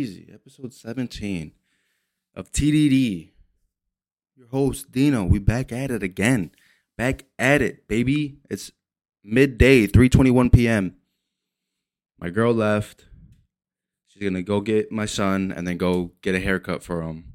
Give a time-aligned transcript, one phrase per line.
[0.00, 1.52] Easy, episode 17
[2.34, 3.32] of TDD.
[4.34, 5.24] Your host, Dino.
[5.24, 6.52] We back at it again.
[6.96, 8.38] Back at it, baby.
[8.48, 8.72] It's
[9.22, 10.96] midday, 3.21 p.m.
[12.18, 13.04] My girl left.
[14.06, 17.34] She's going to go get my son and then go get a haircut for him.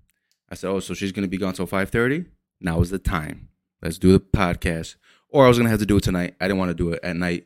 [0.50, 2.26] I said, oh, so she's going to be gone till 5.30?
[2.60, 3.50] Now is the time.
[3.84, 4.96] Let's do the podcast.
[5.30, 6.34] Or I was going to have to do it tonight.
[6.42, 7.46] I didn't want to do it at night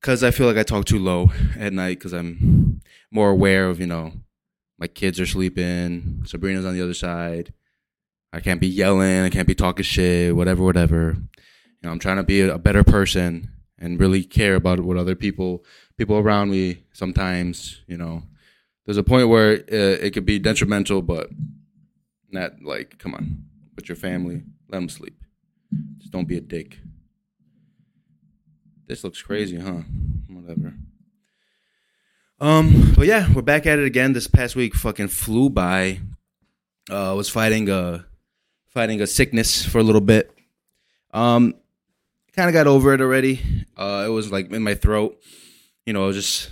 [0.00, 2.80] because I feel like I talk too low at night because I'm
[3.12, 4.12] more aware of, you know,
[4.80, 6.22] my kids are sleeping.
[6.24, 7.52] Sabrina's on the other side.
[8.32, 9.20] I can't be yelling.
[9.20, 11.16] I can't be talking shit, whatever, whatever.
[11.18, 15.14] You know, I'm trying to be a better person and really care about what other
[15.14, 15.64] people,
[15.96, 18.22] people around me sometimes, you know,
[18.86, 21.30] there's a point where it, uh, it could be detrimental, but
[22.30, 23.44] not like, come on,
[23.76, 25.22] with your family, let them sleep.
[25.98, 26.78] Just don't be a dick.
[28.86, 29.82] This looks crazy, huh?
[30.28, 30.74] Whatever.
[32.40, 34.14] Um, but yeah, we're back at it again.
[34.14, 36.00] This past week fucking flew by.
[36.88, 38.06] Uh, was fighting a
[38.66, 40.32] fighting a sickness for a little bit.
[41.12, 41.54] Um,
[42.34, 43.66] kind of got over it already.
[43.76, 45.20] Uh, it was like in my throat.
[45.84, 46.50] You know, I was just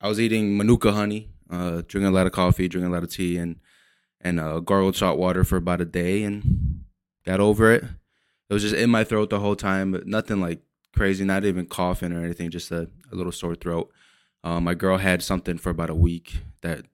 [0.00, 3.12] I was eating manuka honey, uh, drinking a lot of coffee, drinking a lot of
[3.12, 3.60] tea, and
[4.20, 6.80] and uh, gargled salt water for about a day, and
[7.24, 7.84] got over it.
[8.50, 11.66] It was just in my throat the whole time, but nothing like crazy, not even
[11.66, 13.92] coughing or anything, just a, a little sore throat.
[14.44, 16.84] Um, my girl had something for about a week that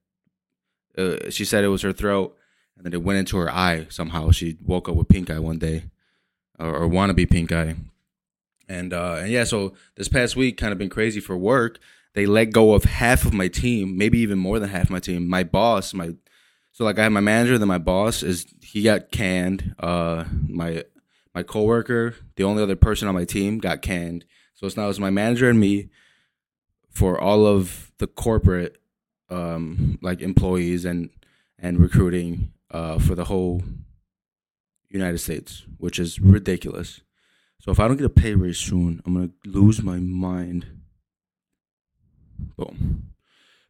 [0.97, 2.37] uh, she said it was her throat,
[2.77, 4.31] and then it went into her eye somehow.
[4.31, 5.85] She woke up with pink eye one day,
[6.59, 7.77] or, or wannabe pink eye,
[8.69, 9.45] and uh, and yeah.
[9.45, 11.79] So this past week kind of been crazy for work.
[12.15, 15.01] They let go of half of my team, maybe even more than half of my
[15.01, 15.29] team.
[15.29, 16.15] My boss, my
[16.73, 19.75] so like I have my manager, then my boss is he got canned.
[19.79, 20.85] Uh, my
[21.35, 24.25] my coworker, the only other person on my team, got canned.
[24.55, 25.91] So it's now it's my manager and me
[26.95, 28.79] for all of the corporate
[29.29, 31.11] um, like employees and
[31.59, 33.63] and recruiting uh, for the whole
[34.89, 37.01] United States, which is ridiculous.
[37.61, 40.67] So if I don't get a pay raise soon, I'm gonna lose my mind.
[42.57, 43.13] Boom.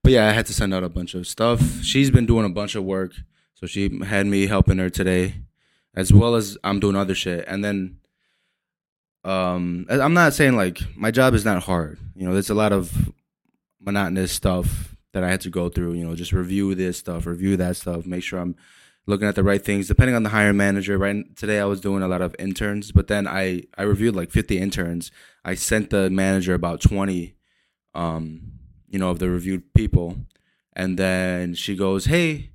[0.02, 1.82] But yeah, I had to send out a bunch of stuff.
[1.82, 3.14] She's been doing a bunch of work,
[3.54, 5.36] so she had me helping her today
[5.94, 7.44] as well as I'm doing other shit.
[7.46, 7.98] And then
[9.24, 11.98] um I'm not saying like my job is not hard.
[12.14, 13.12] You know, there's a lot of
[13.80, 17.56] monotonous stuff that I had to go through, you know, just review this stuff, review
[17.56, 18.56] that stuff, make sure I'm
[19.06, 20.98] looking at the right things depending on the hiring manager.
[20.98, 24.30] Right today I was doing a lot of interns, but then I I reviewed like
[24.30, 25.10] 50 interns.
[25.44, 27.34] I sent the manager about 20
[27.94, 28.52] um
[28.88, 30.16] you know of the reviewed people
[30.74, 32.50] and then she goes, "Hey,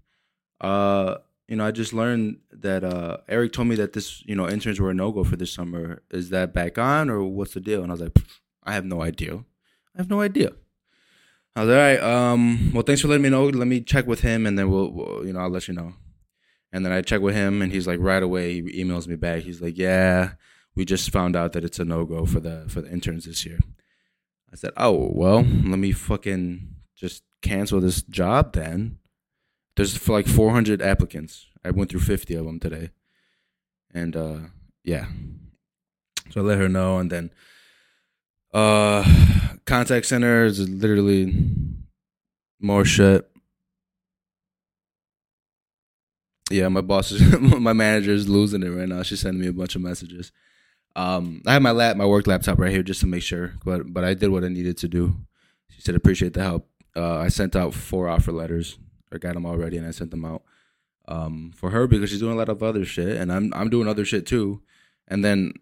[0.61, 1.15] uh
[1.49, 4.79] you know, I just learned that uh, Eric told me that this, you know, interns
[4.79, 6.03] were a no go for this summer.
[6.11, 7.81] Is that back on or what's the deal?
[7.81, 8.15] And I was like,
[8.63, 9.33] I have no idea.
[9.95, 10.51] I have no idea.
[11.55, 12.31] I was like, all right.
[12.31, 13.45] Um, well, thanks for letting me know.
[13.45, 15.93] Let me check with him, and then we'll, we'll, you know, I'll let you know.
[16.71, 19.41] And then I check with him, and he's like, right away, he emails me back.
[19.41, 20.33] He's like, yeah,
[20.75, 23.43] we just found out that it's a no go for the for the interns this
[23.43, 23.57] year.
[24.53, 28.98] I said, oh well, let me fucking just cancel this job then
[29.75, 31.47] there's like 400 applicants.
[31.63, 32.89] I went through 50 of them today,
[33.93, 34.37] and uh,
[34.83, 35.07] yeah.
[36.31, 37.31] So I let her know, and then
[38.53, 39.03] uh,
[39.65, 41.33] contact center is literally
[42.59, 43.29] more shit.
[46.51, 49.03] Yeah, my boss is my manager is losing it right now.
[49.03, 50.31] She's sending me a bunch of messages.
[50.95, 53.93] Um, I have my lap, my work laptop right here just to make sure, but
[53.93, 55.15] but I did what I needed to do.
[55.69, 56.67] She said appreciate the help.
[56.95, 58.79] Uh, I sent out four offer letters
[59.13, 60.43] I got them already, and I sent them out
[61.07, 63.87] um, for her because she's doing a lot of other shit, and I'm I'm doing
[63.87, 64.61] other shit too.
[65.07, 65.53] And then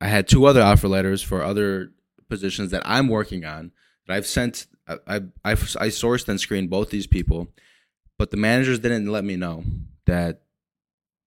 [0.00, 1.92] I had two other offer letters for other
[2.28, 3.72] positions that I'm working on
[4.06, 4.66] that I've sent.
[4.86, 7.48] I I I, I sourced and screened both these people,
[8.18, 9.64] but the managers didn't let me know
[10.06, 10.42] that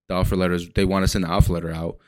[0.08, 1.98] the offer letters they want to send the offer letter out.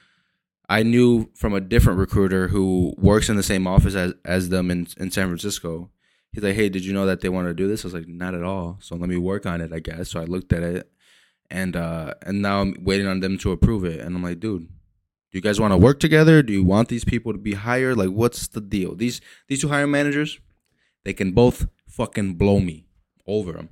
[0.69, 4.71] I knew from a different recruiter who works in the same office as, as them
[4.71, 5.91] in, in San Francisco
[6.35, 8.09] he's like, "Hey, did you know that they want to do this?" I was like,
[8.09, 10.11] "Not at all." So let me work on it, I guess.
[10.11, 10.91] So I looked at it,
[11.51, 14.01] and uh, and now I'm waiting on them to approve it.
[14.01, 16.43] And I'm like, "Dude, do you guys want to work together?
[16.43, 17.97] Do you want these people to be hired?
[17.97, 18.95] Like, what's the deal?
[18.95, 20.39] These these two hiring managers,
[21.05, 22.87] they can both fucking blow me
[23.27, 23.69] over them."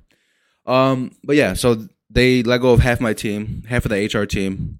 [0.65, 4.25] Um, but yeah, so they let go of half my team, half of the HR
[4.25, 4.79] team,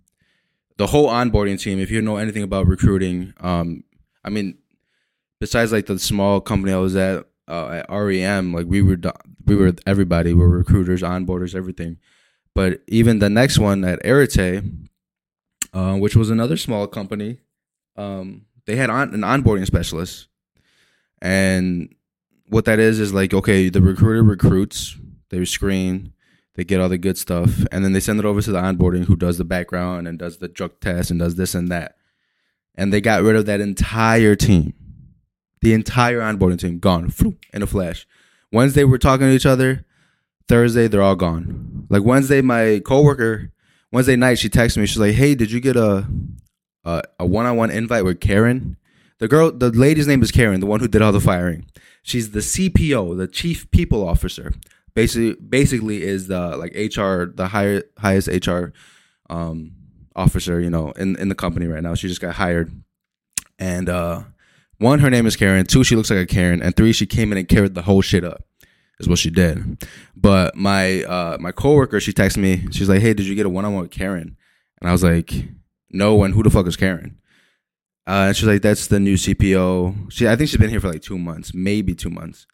[0.77, 1.79] the whole onboarding team.
[1.79, 3.83] If you know anything about recruiting, um,
[4.23, 4.57] I mean,
[5.39, 8.97] besides like the small company I was at, uh, at REM, like we were
[9.45, 11.97] we were everybody, we were recruiters, onboarders, everything.
[12.55, 14.63] But even the next one at Arete,
[15.73, 17.39] uh, which was another small company,
[17.97, 20.27] um, they had on, an onboarding specialist,
[21.21, 21.93] and
[22.47, 24.97] what that is is like okay, the recruiter recruits,
[25.29, 26.13] they screen,
[26.55, 29.05] They get all the good stuff, and then they send it over to the onboarding,
[29.05, 31.97] who does the background and does the drug test and does this and that.
[32.75, 34.73] And they got rid of that entire team,
[35.63, 37.11] the entire onboarding team gone
[37.53, 38.05] in a flash.
[38.51, 39.85] Wednesday we're talking to each other.
[40.49, 41.87] Thursday they're all gone.
[41.89, 43.49] Like Wednesday, my coworker,
[43.91, 44.85] Wednesday night she texted me.
[44.85, 46.05] She's like, "Hey, did you get a
[46.83, 48.75] a one on one invite with Karen?"
[49.19, 51.65] The girl, the lady's name is Karen, the one who did all the firing.
[52.01, 54.53] She's the CPO, the chief people officer.
[54.93, 58.73] Basically, basically is the like HR, the higher highest HR
[59.29, 59.71] um,
[60.13, 61.95] officer, you know, in in the company right now.
[61.95, 62.69] She just got hired,
[63.57, 64.23] and uh,
[64.83, 65.65] one, her name is Karen.
[65.65, 68.01] Two, she looks like a Karen, and three, she came in and carried the whole
[68.01, 68.43] shit up.
[68.99, 69.83] Is what she did.
[70.15, 72.67] But my uh, my coworker, she texted me.
[72.71, 74.37] She's like, "Hey, did you get a one on one with Karen?"
[74.79, 75.33] And I was like,
[75.89, 77.17] "No." And who the fuck is Karen?
[78.05, 80.91] Uh, and she's like, "That's the new CPO." She, I think she's been here for
[80.91, 82.45] like two months, maybe two months.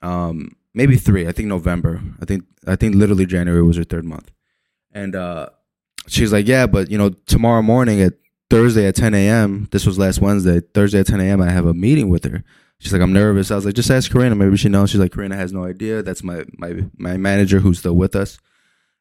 [0.00, 1.26] Um, maybe three.
[1.26, 2.00] I think November.
[2.20, 4.30] I think I think literally January was her third month.
[4.92, 5.48] And uh,
[6.06, 8.14] she's like, "Yeah, but you know, tomorrow morning at
[8.52, 9.66] Thursday at 10 a.m.
[9.70, 10.60] This was last Wednesday.
[10.60, 11.40] Thursday at 10 a.m.
[11.40, 12.44] I have a meeting with her.
[12.80, 13.50] She's like, I'm nervous.
[13.50, 14.34] I was like, just ask Karina.
[14.34, 14.90] Maybe she knows.
[14.90, 16.02] She's like, Karina has no idea.
[16.02, 18.36] That's my my my manager who's still with us.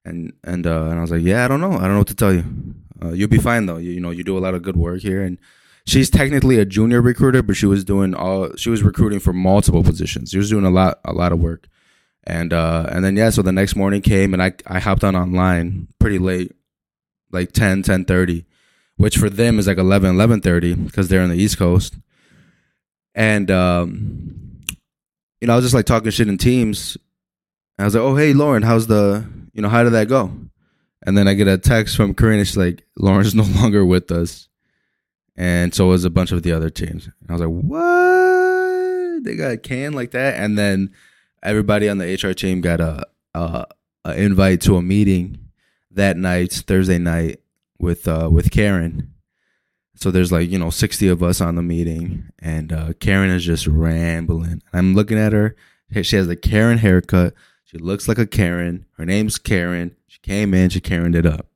[0.05, 1.73] And and uh, and I was like, yeah, I don't know.
[1.73, 2.45] I don't know what to tell you.
[3.03, 3.75] Uh, you'll be fine though.
[3.75, 5.21] You, you know, you do a lot of good work here.
[5.21, 5.37] And
[5.85, 8.55] she's technically a junior recruiter, but she was doing all.
[8.55, 10.29] She was recruiting for multiple positions.
[10.29, 11.67] She was doing a lot a lot of work.
[12.23, 15.13] And uh, and then yeah, so the next morning came and I I hopped on
[15.13, 16.53] online pretty late,
[17.33, 18.45] like 10, 10 30
[19.01, 21.95] which for them is like 11, 11.30 because they're on the East Coast.
[23.15, 24.61] And, um,
[25.39, 26.97] you know, I was just like talking shit in teams.
[27.79, 30.31] I was like, oh, hey, Lauren, how's the, you know, how did that go?
[31.01, 32.45] And then I get a text from Karina.
[32.45, 34.47] She's like, Lauren's no longer with us.
[35.35, 37.05] And so was a bunch of the other teams.
[37.05, 39.23] And I was like, what?
[39.23, 40.35] They got canned like that?
[40.35, 40.93] And then
[41.41, 43.65] everybody on the HR team got a, a,
[44.05, 45.39] a invite to a meeting
[45.89, 47.40] that night, Thursday night,
[47.81, 49.13] with uh, with Karen.
[49.95, 53.43] So there's like you know 60 of us on the meeting, and uh, Karen is
[53.43, 54.61] just rambling.
[54.73, 55.55] I'm looking at her.
[56.01, 57.33] She has a Karen haircut.
[57.65, 58.85] She looks like a Karen.
[58.97, 59.95] Her name's Karen.
[60.07, 60.69] She came in.
[60.69, 61.47] She Karened it up,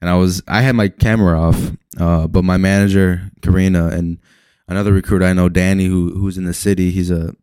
[0.00, 4.18] and I was I had my camera off, uh, but my manager Karina and
[4.66, 6.90] another recruiter I know Danny who who's in the city.
[6.90, 7.34] He's a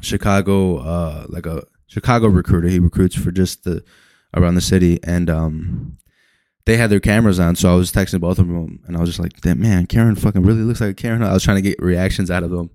[0.00, 2.68] Chicago uh, like a Chicago recruiter.
[2.68, 3.84] He recruits for just the
[4.34, 5.98] around the city, and um,
[6.66, 9.08] they had their cameras on, so I was texting both of them, and I was
[9.08, 11.80] just like, "Damn man, Karen fucking really looks like Karen." I was trying to get
[11.82, 12.70] reactions out of them,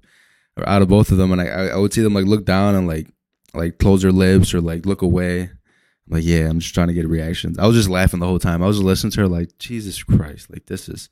[0.58, 2.76] or out of both of them, and I I would see them like look down
[2.76, 3.08] and like
[3.54, 5.42] like close their lips or like look away.
[5.42, 7.58] I'm like, yeah, I'm just trying to get reactions.
[7.58, 8.62] I was just laughing the whole time.
[8.62, 11.10] I was listening to her like, Jesus Christ, like this is.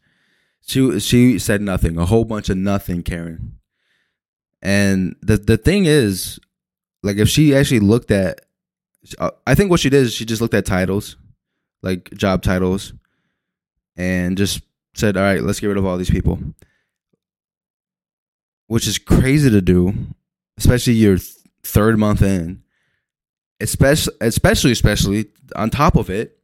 [0.66, 3.60] She she said nothing, a whole bunch of nothing, Karen.
[4.62, 6.40] And the the thing is,
[7.02, 8.42] like, if she actually looked at,
[9.20, 11.18] uh, I think what she did is she just looked at titles
[11.84, 12.94] like job titles
[13.96, 14.62] and just
[14.96, 16.40] said, all right, let's get rid of all these people.
[18.68, 19.94] Which is crazy to do,
[20.58, 21.30] especially your th-
[21.64, 22.64] third month in.
[23.60, 25.26] Especially, especially, especially
[25.56, 26.40] on top of it,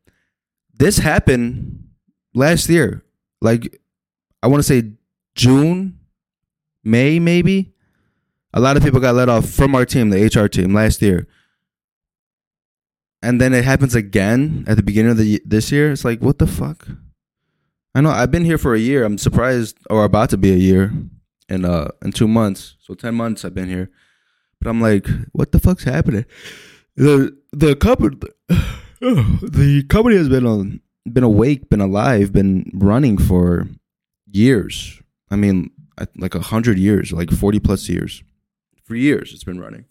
[0.73, 1.89] this happened
[2.33, 3.03] last year.
[3.41, 3.81] Like,
[4.43, 4.91] I want to say
[5.35, 5.99] June,
[6.83, 7.73] May, maybe.
[8.53, 11.27] A lot of people got let off from our team, the HR team, last year
[13.21, 15.91] and then it happens again at the beginning of the this year.
[15.91, 16.87] It's like, what the fuck?
[17.93, 19.03] I know I've been here for a year.
[19.03, 20.93] I'm surprised, or about to be a year
[21.49, 22.75] in uh in two months.
[22.79, 23.89] So ten months I've been here,
[24.61, 26.25] but I'm like, what the fuck's happening?
[26.95, 28.17] The the company,
[29.01, 33.67] the company has been on been awake, been alive, been running for
[34.31, 35.01] years.
[35.31, 35.71] I mean,
[36.15, 38.23] like a hundred years, like forty plus years.
[38.83, 39.85] For years, it's been running.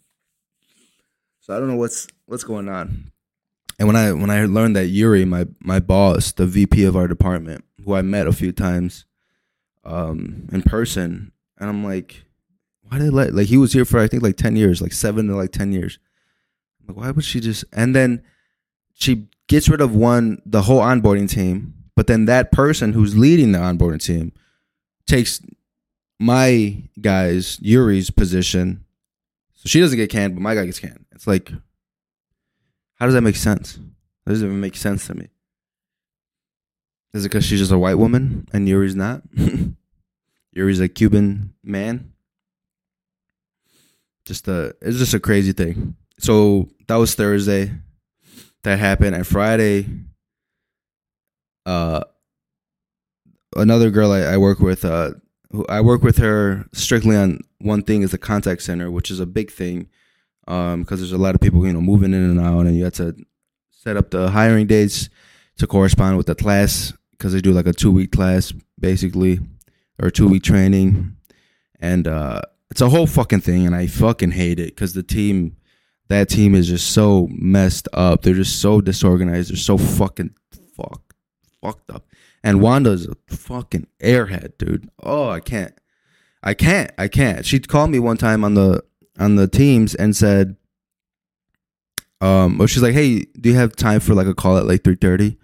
[1.41, 3.11] So I don't know what's what's going on.
[3.79, 7.07] And when I when I learned that Yuri, my my boss, the VP of our
[7.07, 9.05] department, who I met a few times
[9.85, 12.25] um, in person, and I'm like,
[12.83, 15.27] why did let like he was here for I think like ten years, like seven
[15.27, 15.97] to like ten years.
[16.81, 17.63] I'm like, why would she just?
[17.71, 18.21] And then
[18.93, 23.53] she gets rid of one the whole onboarding team, but then that person who's leading
[23.53, 24.33] the onboarding team
[25.07, 25.41] takes
[26.19, 28.83] my guy's Yuri's position.
[29.53, 31.05] So she doesn't get canned, but my guy gets canned.
[31.13, 31.51] It's like
[32.99, 33.79] how does that make sense?
[34.25, 35.29] That doesn't even make sense to me.
[37.13, 39.23] Is it because she's just a white woman and Yuri's not?
[40.51, 42.13] Yuri's a Cuban man.
[44.25, 45.95] Just a, it's just a crazy thing.
[46.19, 47.71] So that was Thursday.
[48.63, 49.87] That happened, and Friday.
[51.65, 52.03] Uh,
[53.55, 54.83] another girl I, I work with.
[54.83, 55.11] Uh,
[55.69, 59.25] I work with her strictly on one thing is the contact center, which is a
[59.25, 59.87] big thing
[60.49, 62.83] um, because there's a lot of people, you know, moving in and out, and you
[62.83, 63.15] have to
[63.69, 65.09] set up the hiring dates
[65.57, 69.39] to correspond with the class because they do like a two week class basically
[70.01, 71.15] or two week training,
[71.79, 72.41] and uh,
[72.71, 75.55] it's a whole fucking thing, and I fucking hate it because the team,
[76.07, 78.23] that team is just so messed up.
[78.23, 79.51] They're just so disorganized.
[79.51, 80.33] They're so fucking
[80.75, 81.01] fuck
[81.61, 82.05] fucked up.
[82.43, 84.89] And Wanda's a fucking airhead, dude.
[85.03, 85.73] Oh, I can't.
[86.41, 86.89] I can't.
[86.97, 87.45] I can't.
[87.45, 88.81] She called me one time on the
[89.19, 90.55] on the teams and said,
[92.21, 94.83] um, well, she's like, hey, do you have time for like a call at like
[94.83, 95.37] three thirty?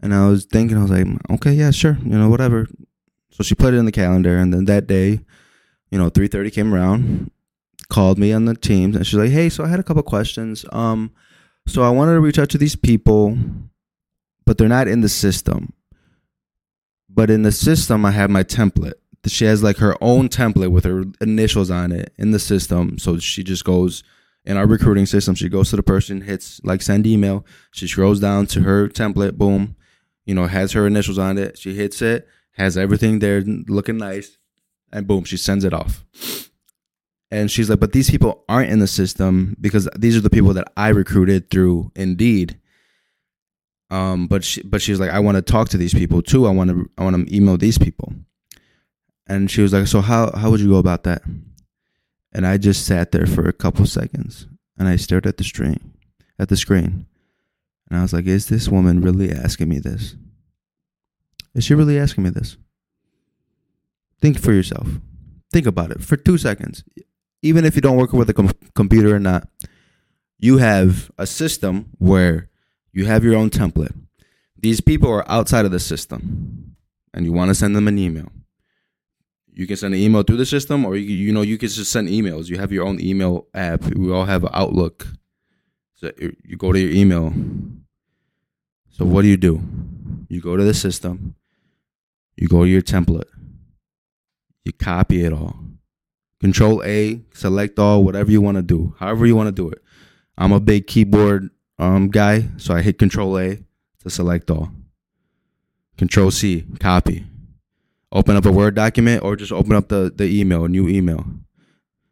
[0.00, 2.68] And I was thinking, I was like, okay, yeah, sure, you know, whatever.
[3.30, 5.20] So she put it in the calendar, and then that day,
[5.90, 7.30] you know, three thirty came around,
[7.88, 10.64] called me on the teams, and she's like, hey, so I had a couple questions.
[10.70, 11.12] Um,
[11.66, 13.36] so I wanted to reach out to these people,
[14.44, 15.72] but they're not in the system.
[17.08, 18.94] But in the system, I have my template.
[19.30, 22.98] She has like her own template with her initials on it in the system.
[22.98, 24.02] So she just goes
[24.44, 25.34] in our recruiting system.
[25.34, 27.44] She goes to the person, hits like send email.
[27.70, 29.34] She scrolls down to her template.
[29.34, 29.76] Boom,
[30.24, 31.58] you know, has her initials on it.
[31.58, 34.38] She hits it, has everything there looking nice,
[34.92, 36.04] and boom, she sends it off.
[37.30, 40.54] And she's like, but these people aren't in the system because these are the people
[40.54, 42.58] that I recruited through Indeed.
[43.90, 46.46] Um, but she, but she's like, I want to talk to these people too.
[46.46, 48.12] I want to, I want to email these people.
[49.28, 51.22] And she was like, so how, how would you go about that?
[52.32, 54.46] And I just sat there for a couple seconds
[54.78, 55.92] and I stared at the screen,
[56.38, 57.06] at the screen.
[57.88, 60.14] And I was like, is this woman really asking me this?
[61.54, 62.56] Is she really asking me this?
[64.20, 64.88] Think for yourself.
[65.52, 66.84] Think about it for two seconds.
[67.42, 69.48] Even if you don't work with a com- computer or not,
[70.38, 72.48] you have a system where
[72.92, 73.94] you have your own template.
[74.56, 76.76] These people are outside of the system,
[77.14, 78.30] and you want to send them an email.
[79.58, 81.90] You can send an email through the system, or you you know you can just
[81.90, 82.48] send emails.
[82.48, 83.84] You have your own email app.
[83.86, 85.08] We all have Outlook.
[85.96, 86.12] So
[86.44, 87.32] you go to your email.
[88.88, 89.60] So what do you do?
[90.28, 91.34] You go to the system.
[92.36, 93.30] You go to your template.
[94.64, 95.56] You copy it all.
[96.38, 99.82] Control A, select all, whatever you want to do, however you want to do it.
[100.36, 101.50] I'm a big keyboard
[101.80, 103.56] um, guy, so I hit Control A
[104.04, 104.70] to select all.
[105.96, 107.24] Control C, copy.
[108.10, 111.26] Open up a Word document or just open up the, the email, a new email.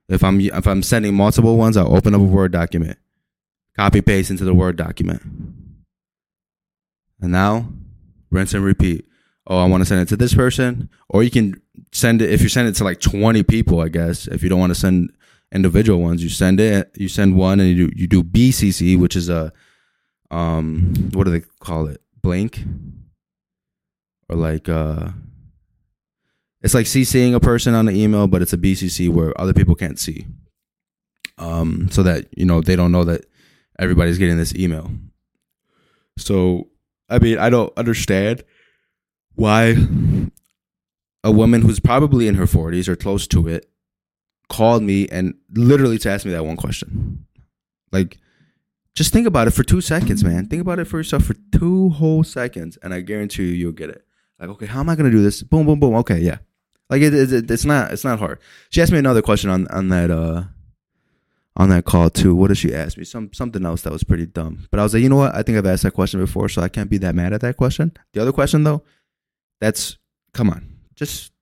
[0.09, 2.99] If I'm if I'm sending multiple ones, I'll open up a Word document.
[3.77, 5.23] Copy paste into the Word document.
[7.21, 7.69] And now
[8.31, 9.07] rinse and repeat.
[9.47, 10.91] Oh, I want to send it to this person.
[11.09, 11.61] Or you can
[11.93, 14.27] send it if you send it to like 20 people, I guess.
[14.27, 15.17] If you don't want to send
[15.53, 16.23] individual ones.
[16.23, 19.53] You send it, you send one, and you do you do BCC, which is a
[20.31, 22.01] um what do they call it?
[22.23, 22.65] Blank
[24.29, 25.09] or like uh
[26.67, 29.77] it's like CCing a person on the email, but it's a BCC where other people
[29.77, 30.27] can't see.
[31.39, 33.25] Um, so that you know they don't know that
[33.79, 34.91] everybody's getting this email.
[36.19, 36.67] So
[37.09, 38.43] I mean, I don't understand
[39.37, 39.77] why
[41.23, 43.71] a woman who's probably in her 40s or close to it
[44.49, 47.27] called me and literally to ask me that one question.
[47.93, 48.19] Like,
[48.97, 50.49] just think about it for two seconds, man.
[50.49, 53.91] Think about it for yourself for two whole seconds, and I guarantee you, you'll get
[53.91, 54.05] it.
[54.41, 55.45] Like, okay, how am I gonna do this?
[55.45, 55.95] Boom, boom, boom.
[55.95, 56.39] Okay, yeah.
[56.89, 58.39] Like it, it, it's not it's not hard.
[58.71, 60.45] She asked me another question on on that uh
[61.57, 62.35] on that call too.
[62.35, 63.05] What did she ask me?
[63.05, 64.69] Some something else that was pretty dumb.
[64.71, 65.35] But I was like, you know what?
[65.35, 67.57] I think I've asked that question before, so I can't be that mad at that
[67.57, 67.93] question.
[68.13, 68.83] The other question though,
[69.61, 69.99] that's
[70.33, 71.33] come on, just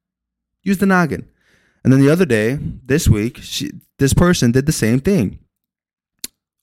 [0.63, 1.29] use the noggin.
[1.83, 5.39] And then the other day, this week, she, this person did the same thing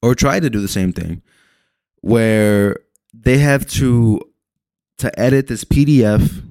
[0.02, 1.22] or tried to do the same thing
[2.00, 2.76] where
[3.14, 4.20] they have to
[4.98, 6.42] to edit this PDF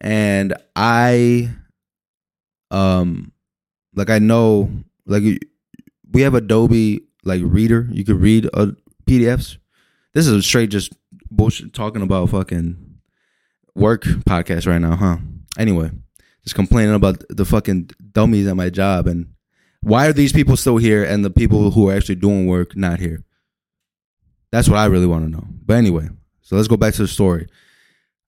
[0.00, 1.50] and I
[2.70, 3.32] um
[3.94, 4.70] like I know
[5.06, 5.22] like
[6.12, 8.72] we have Adobe like reader you could read uh,
[9.06, 9.58] PDFs
[10.12, 10.92] this is a straight just
[11.30, 12.76] bullshit talking about fucking
[13.74, 15.16] work podcast right now huh
[15.58, 15.90] anyway
[16.44, 19.28] just complaining about the fucking dummies at my job and
[19.84, 23.00] why are these people still here and the people who are actually doing work not
[23.00, 23.22] here?
[24.50, 25.46] That's what I really want to know.
[25.64, 26.08] But anyway,
[26.40, 27.48] so let's go back to the story.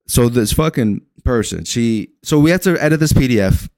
[0.06, 3.68] So this fucking person, she so we have to edit this PDF.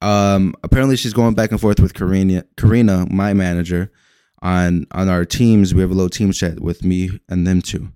[0.00, 3.90] Um apparently she's going back and forth with Karina Karina, my manager,
[4.42, 5.74] on on our teams.
[5.74, 7.92] We have a little team chat with me and them two.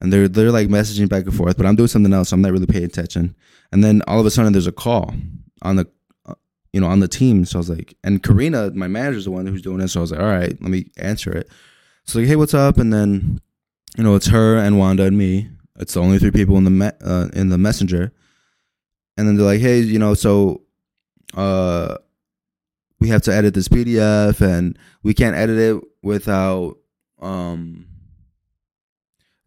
[0.00, 2.28] And they're they're like messaging back and forth, but I'm doing something else.
[2.28, 3.34] So I'm not really paying attention.
[3.72, 5.14] And then all of a sudden, there's a call
[5.62, 5.86] on the,
[6.72, 7.44] you know, on the team.
[7.44, 9.88] So I was like, and Karina, my manager's the one who's doing it.
[9.88, 11.48] So I was like, all right, let me answer it.
[12.04, 12.78] So like, hey, what's up?
[12.78, 13.40] And then,
[13.96, 15.48] you know, it's her and Wanda and me.
[15.78, 18.12] It's the only three people in the me- uh, in the messenger.
[19.16, 20.62] And then they're like, hey, you know, so
[21.34, 21.96] uh,
[23.00, 26.76] we have to edit this PDF, and we can't edit it without
[27.20, 27.86] um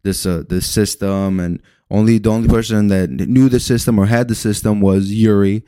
[0.02, 4.26] this uh this system and only the only person that knew the system or had
[4.26, 5.62] the system was Yuri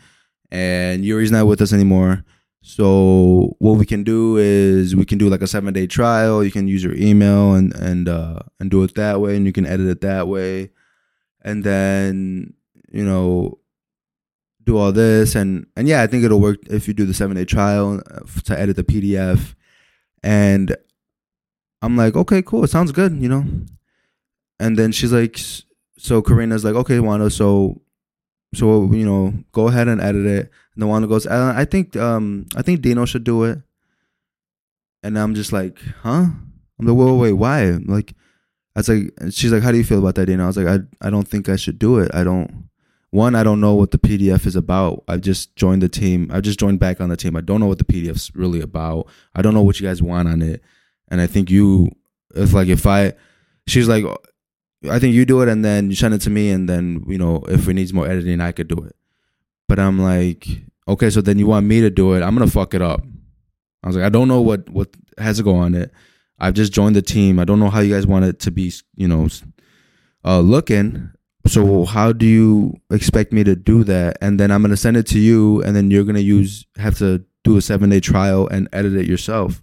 [0.50, 2.24] and Yuri's not with us anymore.
[2.62, 6.44] So what we can do is we can do like a seven day trial.
[6.44, 9.52] You can use your email and and uh, and do it that way, and you
[9.52, 10.70] can edit it that way,
[11.40, 12.52] and then
[12.90, 13.59] you know
[14.70, 17.36] do all this and and yeah, I think it'll work if you do the seven
[17.36, 19.54] day trial uh, to edit the PDF.
[20.22, 20.76] And
[21.82, 23.44] I'm like, okay, cool, it sounds good, you know.
[24.60, 25.38] And then she's like,
[25.98, 27.80] so Karina's like, okay, Wanda, so
[28.54, 30.50] so you know, go ahead and edit it.
[30.74, 33.58] And the Wanda goes, uh, I think um I think Dino should do it.
[35.02, 36.26] And I'm just like, huh?
[36.78, 37.70] I'm like, wait, wait why?
[37.86, 38.14] Like,
[38.76, 40.44] I was like, she's like, how do you feel about that, Dino?
[40.44, 42.14] I was like, I I don't think I should do it.
[42.14, 42.69] I don't
[43.10, 45.02] one, I don't know what the PDF is about.
[45.08, 46.30] I've just joined the team.
[46.32, 47.36] I've just joined back on the team.
[47.36, 49.08] I don't know what the PDF's really about.
[49.34, 50.62] I don't know what you guys want on it.
[51.08, 51.90] And I think you,
[52.36, 53.14] if like, if I,
[53.66, 54.04] she's like,
[54.88, 56.50] I think you do it and then you send it to me.
[56.50, 58.94] And then, you know, if it needs more editing, I could do it.
[59.68, 60.46] But I'm like,
[60.86, 62.22] okay, so then you want me to do it.
[62.22, 63.02] I'm going to fuck it up.
[63.82, 64.88] I was like, I don't know what, what
[65.18, 65.90] has to go on it.
[66.38, 67.40] I've just joined the team.
[67.40, 69.28] I don't know how you guys want it to be, you know,
[70.24, 71.10] uh, looking
[71.50, 74.16] so how do you expect me to do that?
[74.20, 76.66] And then i'm going to send it to you and then you're going to use
[76.76, 79.62] have to do a seven day trial and edit it yourself.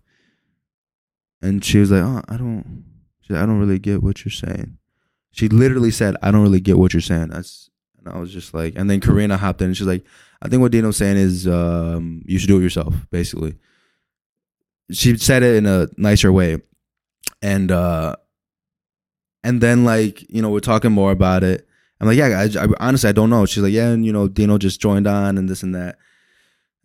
[1.42, 2.84] And she was like oh i don't
[3.30, 4.78] i don't really get what you're saying.
[5.32, 7.30] She literally said i don't really get what you're saying.
[7.30, 10.06] That's and i was just like and then karina hopped in and she's like
[10.42, 13.56] i think what dino's saying is um, you should do it yourself basically.
[14.92, 16.62] She said it in a nicer way.
[17.42, 18.16] And uh
[19.44, 21.67] and then like you know we're talking more about it
[22.00, 23.46] I'm like, yeah, I, I, honestly I don't know.
[23.46, 25.98] She's like, yeah, and you know, Dino just joined on and this and that.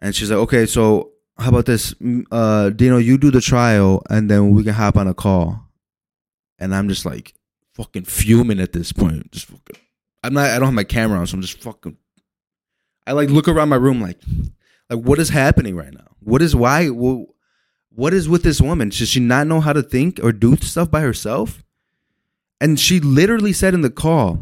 [0.01, 1.94] And she's like, okay, so how about this,
[2.31, 2.98] uh, Dino?
[2.98, 5.68] You do the trial, and then we can hop on a call.
[6.59, 7.35] And I'm just like,
[7.75, 9.31] fucking fuming at this point.
[9.33, 9.77] Just fucking,
[10.22, 10.51] I'm not.
[10.51, 11.96] I don't have my camera on, so I'm just fucking.
[13.07, 14.20] I like look around my room like,
[14.88, 16.07] like what is happening right now?
[16.20, 16.88] What is why?
[16.88, 17.29] What,
[17.90, 18.90] what is with this woman?
[18.90, 21.64] Does she not know how to think or do stuff by herself?
[22.61, 24.38] And she literally said in the call,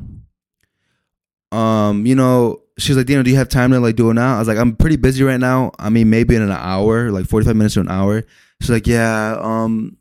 [1.53, 4.37] um, you know, she's like, Dino, do you have time to like do it now?
[4.37, 5.73] I was like, I'm pretty busy right now.
[5.79, 8.23] I mean, maybe in an hour, like 45 minutes to an hour.
[8.61, 9.97] She's like, yeah, um,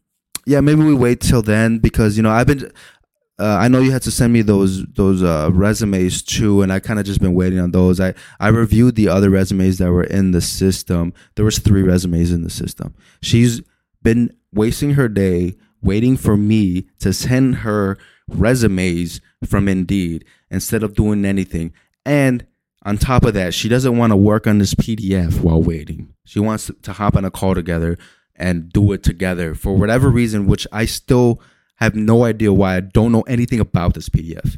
[0.45, 2.71] yeah, maybe we wait till then because you know I've been.
[3.39, 6.79] Uh, I know you had to send me those those uh, resumes too, and I
[6.79, 8.01] kind of just been waiting on those.
[8.01, 11.13] I I reviewed the other resumes that were in the system.
[11.35, 12.95] There was three resumes in the system.
[13.21, 13.61] She's
[14.01, 17.97] been wasting her day waiting for me to send her
[18.33, 21.73] resumes from Indeed instead of doing anything.
[22.05, 22.45] And
[22.83, 26.13] on top of that, she doesn't want to work on this PDF while waiting.
[26.25, 27.97] She wants to hop on a call together
[28.35, 31.41] and do it together for whatever reason, which I still
[31.75, 32.77] have no idea why.
[32.77, 34.57] I don't know anything about this PDF.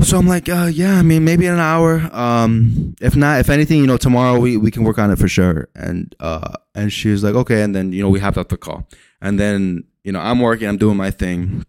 [0.00, 2.08] So I'm like, uh, yeah, I mean, maybe in an hour.
[2.12, 5.26] Um, if not, if anything, you know, tomorrow we, we can work on it for
[5.26, 5.68] sure.
[5.74, 7.62] And uh, and she was like, okay.
[7.62, 8.86] And then you know we hopped off the call.
[9.20, 11.64] And then you know I'm working, I'm doing my thing.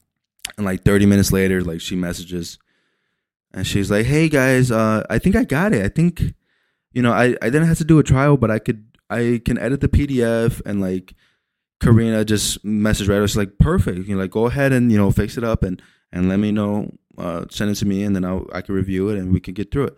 [0.60, 2.58] And like 30 minutes later, like she messages
[3.54, 5.86] and she's like, "Hey guys, uh, I think I got it.
[5.86, 6.34] I think,
[6.92, 9.58] you know, I I didn't have to do a trial, but I could I can
[9.58, 11.16] edit the PDF and like."
[11.82, 13.22] Karina just messaged right.
[13.22, 14.06] It's like perfect.
[14.06, 16.52] You know, like go ahead and you know fix it up and and let me
[16.52, 16.92] know.
[17.18, 19.54] Uh, send it to me and then I'll, I can review it and we can
[19.54, 19.96] get through it.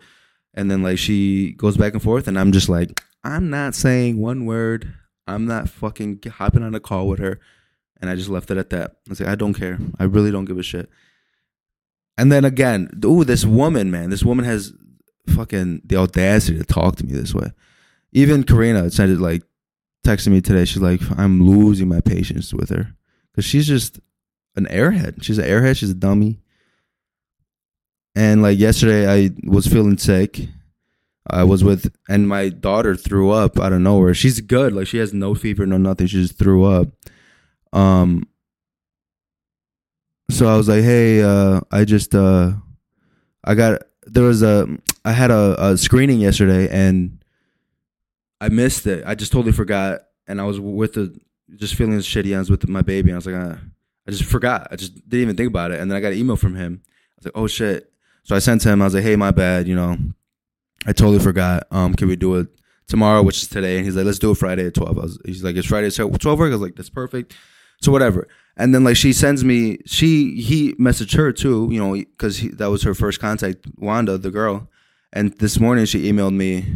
[0.54, 4.18] And then like she goes back and forth and I'm just like, I'm not saying
[4.18, 4.94] one word.
[5.26, 7.40] I'm not fucking hopping on a call with her.
[8.02, 8.96] And I just left it at that.
[9.06, 9.78] I was like, I don't care.
[9.98, 10.90] I really don't give a shit.
[12.18, 14.74] And then again, ooh, this woman, man, this woman has
[15.34, 17.52] fucking the audacity to talk to me this way.
[18.12, 19.42] Even Karina said it like
[20.04, 20.64] texting me today.
[20.64, 22.94] She's like, I'm losing my patience with her
[23.30, 24.00] because she's just
[24.56, 25.22] an airhead.
[25.22, 25.76] She's an airhead.
[25.76, 26.40] She's a dummy.
[28.14, 30.48] And like yesterday, I was feeling sick.
[31.30, 34.12] I was with, and my daughter threw up out of nowhere.
[34.12, 34.72] She's good.
[34.74, 36.08] Like she has no fever, no nothing.
[36.08, 36.88] She just threw up.
[37.72, 38.28] Um,
[40.30, 42.52] so I was like, hey, uh, I just uh,
[43.44, 44.66] I got there was a
[45.04, 47.22] I had a, a, screening yesterday and
[48.40, 49.04] I missed it.
[49.06, 51.18] I just totally forgot, and I was with the
[51.56, 52.34] just feeling shitty.
[52.34, 53.56] I was with my baby, and I was like, uh,
[54.06, 54.68] I just forgot.
[54.70, 56.82] I just didn't even think about it, and then I got an email from him.
[56.84, 57.92] I was like, oh shit.
[58.24, 58.80] So I sent him.
[58.80, 59.66] I was like, hey, my bad.
[59.68, 59.96] You know,
[60.86, 61.66] I totally forgot.
[61.70, 62.48] Um, can we do it
[62.86, 63.76] tomorrow, which is today?
[63.76, 64.98] And he's like, let's do it Friday at twelve.
[64.98, 66.50] I was, he's like, it's Friday at twelve work.
[66.50, 67.34] I was like, that's perfect.
[67.82, 68.28] So whatever.
[68.56, 72.70] And then like she sends me, she he messaged her too, you know, because that
[72.70, 74.68] was her first contact, Wanda, the girl.
[75.12, 76.66] And this morning she emailed me.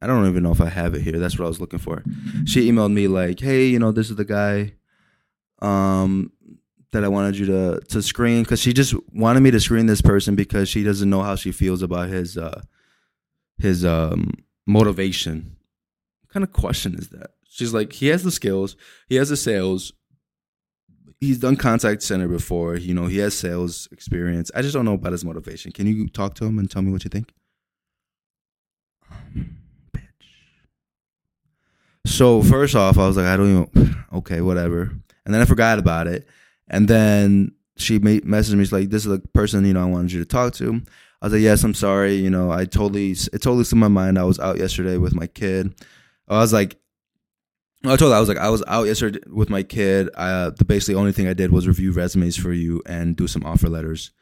[0.00, 1.18] I don't even know if I have it here.
[1.18, 2.02] That's what I was looking for.
[2.44, 4.72] She emailed me like, "Hey, you know, this is the guy.
[5.60, 6.32] Um,
[6.92, 10.02] that I wanted you to to screen because she just wanted me to screen this
[10.02, 12.62] person because she doesn't know how she feels about his uh
[13.58, 14.32] his um
[14.66, 15.56] motivation.
[16.22, 17.30] What kind of question is that?
[17.48, 18.76] She's like, he has the skills,
[19.08, 19.92] he has the sales,
[21.22, 24.50] he's done contact center before, you know, he has sales experience.
[24.56, 25.70] I just don't know about his motivation.
[25.70, 27.32] Can you talk to him and tell me what you think?
[29.08, 29.58] Um,
[29.96, 30.02] bitch.
[32.06, 34.90] So first off, I was like, I don't even okay, whatever.
[35.24, 36.26] And then I forgot about it.
[36.66, 38.64] And then she made, messaged me.
[38.64, 40.82] She's like, "This is the person you know I wanted you to talk to."
[41.20, 42.14] I was like, "Yes, I'm sorry.
[42.14, 44.18] You know, I totally it totally slipped my mind.
[44.18, 45.74] I was out yesterday with my kid.
[46.28, 46.76] I was like,
[47.84, 50.08] I told her I was like, I was out yesterday with my kid.
[50.14, 53.44] Uh, the basically only thing I did was review resumes for you and do some
[53.44, 54.12] offer letters.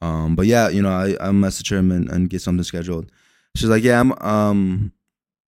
[0.00, 3.10] Um, but yeah, you know, I I message her and, and get something scheduled.
[3.56, 4.92] She's like, "Yeah, I'm um,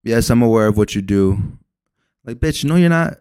[0.02, 1.58] yes, I'm aware of what you do."
[2.24, 3.20] Like, bitch, no, you're not.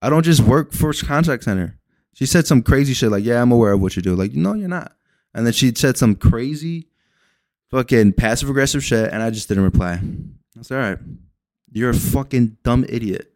[0.00, 1.78] I don't just work for contact center.
[2.14, 4.54] She said some crazy shit like, "Yeah, I'm aware of what you do." Like, no,
[4.54, 4.96] you're not.
[5.34, 6.88] And then she said some crazy,
[7.70, 10.00] fucking passive aggressive shit, and I just didn't reply.
[10.58, 10.98] I said, "All right,
[11.72, 13.30] you're a fucking dumb idiot."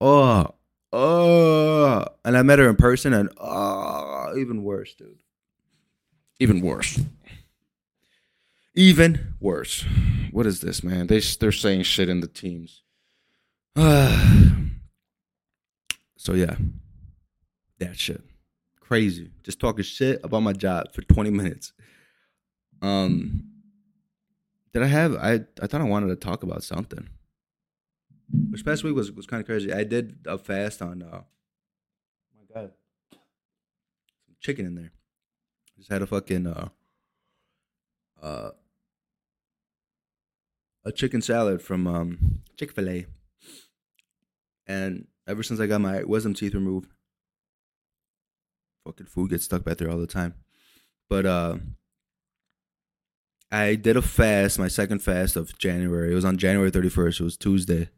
[0.00, 0.54] Oh,
[0.92, 5.22] oh, and I met her in person, and oh, even worse, dude.
[6.38, 7.00] Even worse.
[8.74, 9.84] Even worse.
[10.30, 11.06] What is this, man?
[11.06, 12.82] They they're saying shit in the teams.
[13.76, 13.82] so
[16.32, 16.56] yeah,
[17.78, 18.22] that shit,
[18.80, 19.30] crazy.
[19.42, 21.72] Just talking shit about my job for twenty minutes.
[22.80, 23.44] Um,
[24.72, 25.14] did I have?
[25.16, 27.06] I I thought I wanted to talk about something.
[28.50, 29.72] Which past week was was kind of crazy.
[29.72, 31.02] I did a fast on.
[31.02, 31.22] uh
[32.36, 32.72] My God,
[33.12, 34.92] some chicken in there.
[35.76, 36.68] Just had a fucking uh
[38.22, 38.50] uh
[40.84, 43.06] a chicken salad from um Chick Fil A.
[44.66, 46.88] And ever since I got my wisdom teeth removed,
[48.84, 50.34] fucking food gets stuck back there all the time.
[51.08, 51.56] But uh
[53.52, 56.12] I did a fast, my second fast of January.
[56.12, 57.20] It was on January 31st.
[57.20, 57.88] It was Tuesday.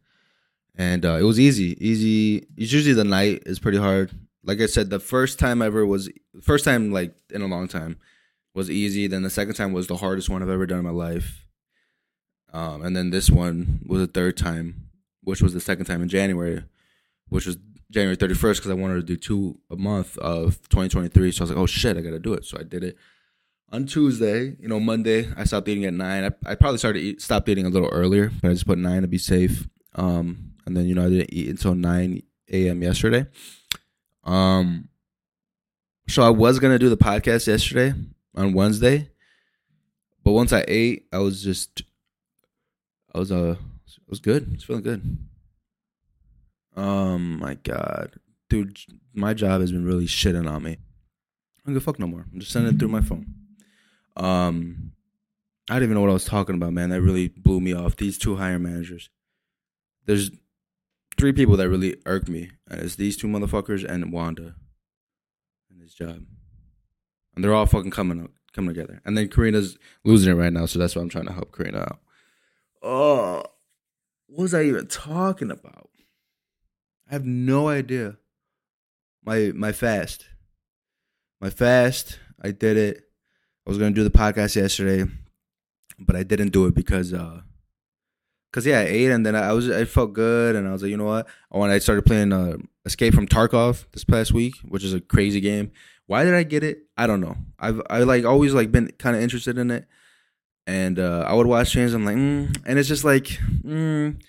[0.74, 1.76] And uh, it was easy.
[1.86, 2.46] Easy.
[2.56, 4.10] Usually the night is pretty hard.
[4.44, 6.10] Like I said, the first time ever was
[6.42, 7.98] first time like in a long time
[8.54, 9.06] was easy.
[9.06, 11.46] Then the second time was the hardest one I've ever done in my life.
[12.52, 14.88] Um, and then this one was the third time
[15.22, 16.64] which was the second time in January,
[17.28, 17.56] which was
[17.90, 21.32] January 31st because I wanted to do two a month of 2023.
[21.32, 22.44] So I was like, oh shit, I got to do it.
[22.44, 22.96] So I did it
[23.70, 24.56] on Tuesday.
[24.58, 26.24] You know, Monday I stopped eating at nine.
[26.24, 29.02] I, I probably started eat, stopped eating a little earlier, but I just put nine
[29.02, 29.68] to be safe.
[29.94, 32.22] Um, and then you know I didn't eat until 9
[32.52, 32.82] a.m.
[32.82, 33.26] yesterday.
[34.24, 34.88] Um,
[36.08, 37.94] so I was gonna do the podcast yesterday
[38.34, 39.10] on Wednesday,
[40.24, 41.82] but once I ate, I was just
[43.14, 44.52] I was uh it was good.
[44.52, 45.18] It's feeling good.
[46.74, 48.12] Um, my God,
[48.48, 48.78] dude,
[49.12, 50.72] my job has been really shitting on me.
[50.72, 52.26] I don't give a fuck no more.
[52.32, 53.34] I'm just sending it through my phone.
[54.16, 54.92] Um,
[55.68, 56.90] I don't even know what I was talking about, man.
[56.90, 57.96] That really blew me off.
[57.96, 59.10] These two hiring managers.
[60.06, 60.30] There's
[61.16, 64.54] three people that really irk me, and it's these two motherfuckers and Wanda,
[65.70, 66.22] and his job,
[67.34, 69.00] and they're all fucking coming up, coming together.
[69.04, 71.80] And then Karina's losing it right now, so that's why I'm trying to help Karina
[71.80, 71.98] out.
[72.82, 73.42] Oh,
[74.26, 75.90] what was I even talking about?
[77.08, 78.16] I have no idea.
[79.24, 80.26] My my fast.
[81.40, 83.04] My fast, I did it.
[83.66, 85.10] I was gonna do the podcast yesterday,
[85.98, 87.42] but I didn't do it because uh
[88.52, 90.90] Cause yeah, I ate and then I was I felt good and I was like,
[90.90, 91.26] you know what?
[91.50, 95.00] I when I started playing uh, Escape from Tarkov this past week, which is a
[95.00, 95.72] crazy game.
[96.06, 96.82] Why did I get it?
[96.96, 97.36] I don't know.
[97.58, 99.86] I've I like always like been kind of interested in it,
[100.66, 101.94] and uh, I would watch streams.
[101.94, 104.20] I'm like, mm, and it's just like, mm.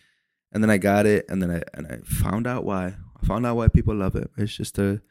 [0.53, 2.95] and then I got it, and then I and I found out why.
[3.21, 4.29] I found out why people love it.
[4.37, 5.01] It's just a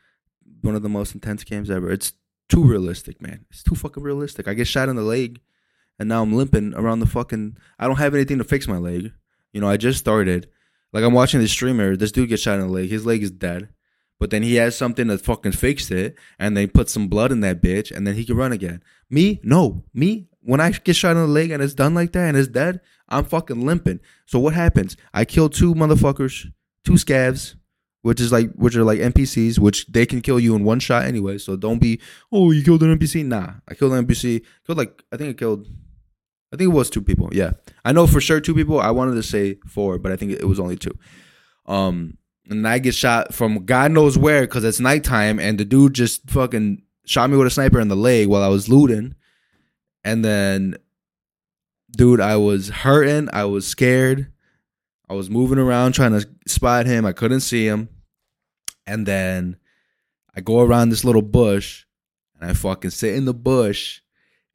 [0.62, 1.90] one of the most intense games ever.
[1.90, 2.12] It's
[2.48, 3.44] too realistic, man.
[3.51, 4.48] It's too fucking realistic.
[4.48, 5.40] I get shot in the leg,
[6.03, 7.57] and now I'm limping around the fucking.
[7.79, 9.12] I don't have anything to fix my leg.
[9.53, 10.49] You know, I just started.
[10.93, 11.97] Like I'm watching this streamer.
[11.97, 12.91] This dude gets shot in the leg.
[12.91, 13.71] His leg is dead.
[14.21, 17.41] But then he has something that fucking fixed it, and they put some blood in
[17.41, 18.83] that bitch, and then he can run again.
[19.11, 22.29] Me, no, me when I get shot in the leg and it's done like that
[22.29, 24.01] and it's dead, I'm fucking limping.
[24.27, 24.97] So what happens?
[25.15, 26.47] I kill two motherfuckers,
[26.85, 27.55] two scavs,
[28.03, 31.05] which is like which are like NPCs, which they can kill you in one shot
[31.05, 31.38] anyway.
[31.38, 32.01] So don't be,
[32.33, 33.25] oh, you killed an NPC.
[33.25, 34.45] Nah, I killed an NPC.
[34.67, 35.69] Killed like I think I killed,
[36.53, 37.31] I think it was two people.
[37.33, 37.53] Yeah,
[37.85, 38.81] I know for sure two people.
[38.81, 40.97] I wanted to say four, but I think it was only two.
[41.67, 45.95] Um, and I get shot from God knows where because it's nighttime, and the dude
[45.95, 49.15] just fucking shot me with a sniper in the leg while I was looting
[50.05, 50.77] and then,
[51.97, 53.29] dude, I was hurting.
[53.33, 54.33] I was scared.
[55.09, 57.05] I was moving around trying to spot him.
[57.05, 57.88] I couldn't see him.
[58.87, 59.57] And then
[60.35, 61.85] I go around this little bush
[62.41, 64.01] and I fucking sit in the bush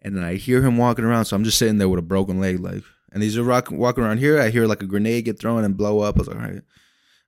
[0.02, 1.26] and then I hear him walking around.
[1.26, 4.20] So I'm just sitting there with a broken leg, like, and he's rock, walking around
[4.20, 4.40] here.
[4.40, 6.18] I hear like a grenade get thrown and blow up.
[6.18, 6.62] I was like, all right.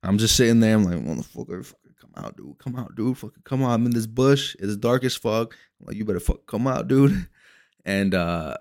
[0.03, 0.75] I'm just sitting there.
[0.75, 2.58] I'm like, motherfucker, come out, dude.
[2.58, 3.17] Come out, dude.
[3.17, 3.71] Fucking come out.
[3.71, 4.55] I'm in this bush.
[4.60, 5.55] It's dark as fuck.
[5.79, 7.27] I'm like, you better fuck come out, dude.
[7.86, 8.55] And uh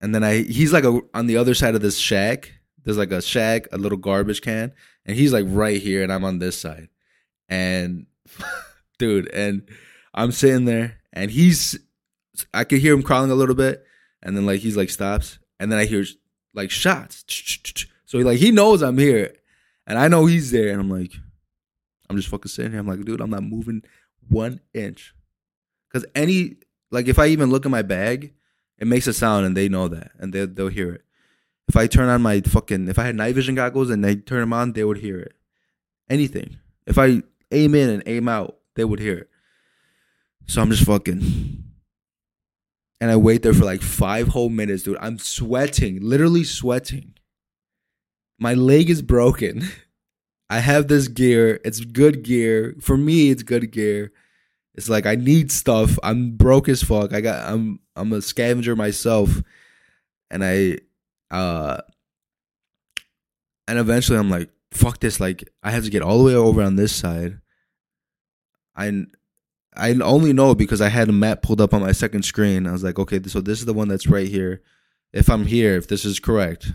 [0.00, 2.52] and then I he's like a, on the other side of this shack.
[2.84, 4.72] There's like a shack, a little garbage can,
[5.04, 6.88] and he's like right here, and I'm on this side.
[7.48, 8.06] And
[8.98, 9.68] dude, and
[10.14, 11.78] I'm sitting there, and he's
[12.52, 13.84] I could hear him crawling a little bit,
[14.22, 16.04] and then like he's like stops, and then I hear
[16.52, 17.24] like shots.
[18.06, 19.34] So he like he knows I'm here,
[19.88, 21.12] and I know he's there, and I'm like,
[22.08, 22.78] I'm just fucking sitting here.
[22.80, 23.82] I'm like, dude, I'm not moving
[24.28, 25.14] one inch,
[25.88, 26.58] because any
[26.92, 28.34] like if I even look in my bag,
[28.78, 31.04] it makes a sound, and they know that, and they they'll hear it.
[31.66, 34.40] If I turn on my fucking, if I had night vision goggles and they turn
[34.40, 35.32] them on, they would hear it.
[36.10, 36.58] Anything.
[36.86, 39.30] If I aim in and aim out, they would hear it.
[40.46, 41.64] So I'm just fucking.
[43.00, 44.96] And I wait there for like five whole minutes, dude.
[45.00, 47.14] I'm sweating, literally sweating.
[48.38, 49.68] My leg is broken.
[50.50, 51.60] I have this gear.
[51.64, 52.76] It's good gear.
[52.80, 54.12] For me, it's good gear.
[54.74, 55.98] It's like I need stuff.
[56.02, 57.12] I'm broke as fuck.
[57.12, 59.42] I got I'm I'm a scavenger myself.
[60.30, 60.78] And I
[61.30, 61.80] uh
[63.66, 66.62] and eventually I'm like, fuck this, like I have to get all the way over
[66.62, 67.40] on this side.
[68.76, 69.06] I
[69.76, 72.66] I only know because I had a map pulled up on my second screen.
[72.66, 74.62] I was like, okay, so this is the one that's right here.
[75.12, 76.72] If I'm here, if this is correct,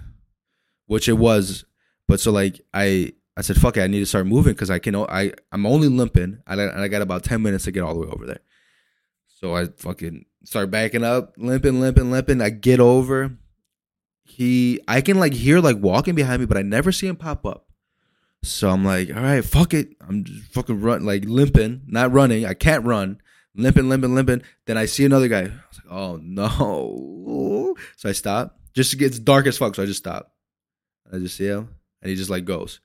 [0.85, 1.65] which it was,
[2.07, 4.79] but so like I I said, fuck it, I need to start moving because I
[4.79, 8.01] can I I'm only limping and I, got about ten minutes to get all the
[8.01, 8.41] way over there.
[9.27, 12.41] So I fucking start backing up, limping, limping, limping.
[12.41, 13.37] I get over.
[14.23, 17.45] He, I can like hear like walking behind me, but I never see him pop
[17.45, 17.68] up.
[18.43, 19.95] So I'm like, all right, fuck it.
[20.07, 22.45] I'm just fucking run, like limping, not running.
[22.45, 23.21] I can't run,
[23.55, 24.43] limping, limping, limping.
[24.65, 25.39] Then I see another guy.
[25.39, 27.75] I was like, oh no.
[27.95, 28.57] So I stop.
[28.73, 29.75] Just gets dark as fuck.
[29.75, 30.33] So I just stop.
[31.11, 31.69] I just see him,
[32.01, 32.79] and he just like goes.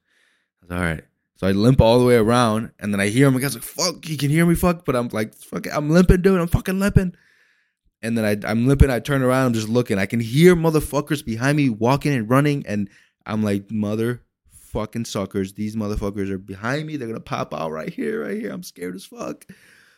[0.62, 1.04] I was like, all right.
[1.36, 3.34] So I limp all the way around, and then I hear him.
[3.34, 4.84] I was like, fuck, he can hear me, fuck.
[4.84, 6.40] But I'm like, fuck, I'm limping, dude.
[6.40, 7.14] I'm fucking limping.
[8.02, 8.90] And then I, I'm limping.
[8.90, 9.46] I turn around.
[9.46, 9.98] I'm just looking.
[9.98, 12.88] I can hear motherfuckers behind me walking and running, and
[13.26, 14.22] I'm like, mother
[14.74, 15.54] fucking suckers.
[15.54, 16.96] These motherfuckers are behind me.
[16.96, 18.52] They're gonna pop out right here, right here.
[18.52, 19.46] I'm scared as fuck.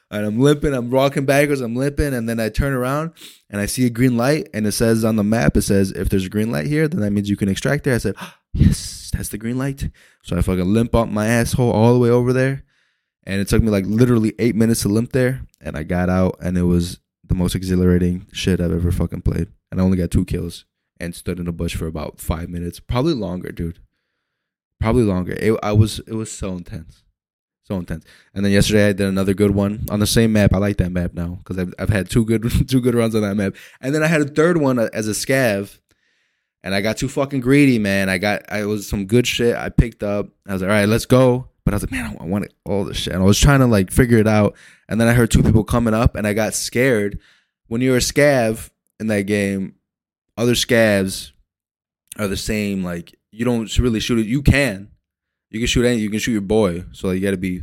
[0.09, 3.13] And I'm limping, I'm walking backwards, I'm limping, and then I turn around
[3.51, 6.11] and I see a green light, and it says on the map, it says if
[6.11, 7.95] there's a green light here, then that means you can extract there.
[7.97, 9.91] I said, oh, yes, that's the green light.
[10.23, 12.63] So I fucking limp up my asshole all the way over there,
[13.25, 16.37] and it took me like literally eight minutes to limp there, and I got out,
[16.41, 19.49] and it was the most exhilarating shit I've ever fucking played.
[19.73, 20.67] And I only got two kills
[21.01, 23.81] and stood in a bush for about five minutes, probably longer, dude
[24.81, 25.33] probably longer.
[25.33, 27.03] It, I was it was so intense,
[27.65, 28.05] so intense.
[28.35, 30.53] And then yesterday I did another good one on the same map.
[30.53, 33.23] I like that map now because I've I've had two good two good runs on
[33.23, 33.55] that map.
[33.81, 35.79] And then I had a third one uh, as a scav,
[36.63, 38.09] and I got too fucking greedy, man.
[38.09, 39.57] I got I was some good shit.
[39.57, 40.29] I picked up.
[40.47, 41.49] I was like, all right, let's go.
[41.65, 43.13] But I was like, man, I want all this shit.
[43.13, 44.55] And I was trying to like figure it out.
[44.89, 47.19] And then I heard two people coming up, and I got scared.
[47.67, 49.75] When you're a scav in that game,
[50.37, 51.33] other scavs
[52.19, 54.27] are the same like you don't really shoot it.
[54.27, 54.89] You can,
[55.51, 55.99] you can shoot any.
[55.99, 56.85] You can shoot your boy.
[56.93, 57.63] So you got to be,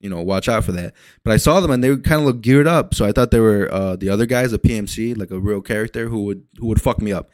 [0.00, 0.94] you know, watch out for that.
[1.22, 2.94] But I saw them and they kind of look geared up.
[2.94, 6.08] So I thought they were uh, the other guys, a PMC, like a real character
[6.08, 7.30] who would who would fuck me up.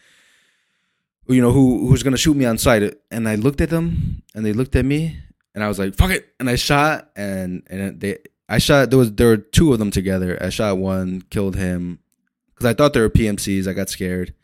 [1.28, 2.94] You know, who who's gonna shoot me on sight.
[3.12, 5.18] And I looked at them and they looked at me
[5.54, 6.26] and I was like, fuck it.
[6.40, 9.92] And I shot and and they I shot there was there were two of them
[9.92, 10.36] together.
[10.40, 12.00] I shot one, killed him
[12.48, 13.68] because I thought they were PMCs.
[13.68, 14.34] I got scared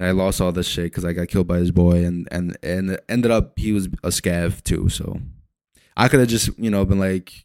[0.00, 2.56] and I lost all this shit because I got killed by his boy, and and
[2.62, 4.88] and ended up he was a scav too.
[4.88, 5.20] So
[5.96, 7.44] I could have just you know been like,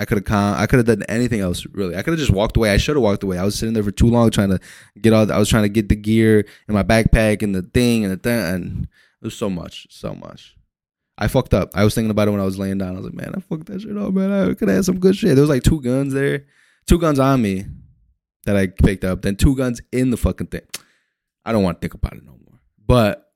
[0.00, 1.96] I could have con- I could have done anything else really.
[1.96, 2.72] I could have just walked away.
[2.72, 3.38] I should have walked away.
[3.38, 4.58] I was sitting there for too long trying to
[5.00, 5.30] get all.
[5.30, 8.16] I was trying to get the gear in my backpack and the thing and the
[8.16, 10.56] thing, and it was so much, so much.
[11.18, 11.70] I fucked up.
[11.72, 12.96] I was thinking about it when I was laying down.
[12.96, 14.32] I was like, man, I fucked that shit up, man.
[14.32, 15.36] I could have had some good shit.
[15.36, 16.46] There was like two guns there,
[16.88, 17.66] two guns on me
[18.44, 20.62] that I picked up, then two guns in the fucking thing.
[21.44, 22.60] I don't want to think about it no more.
[22.86, 23.32] But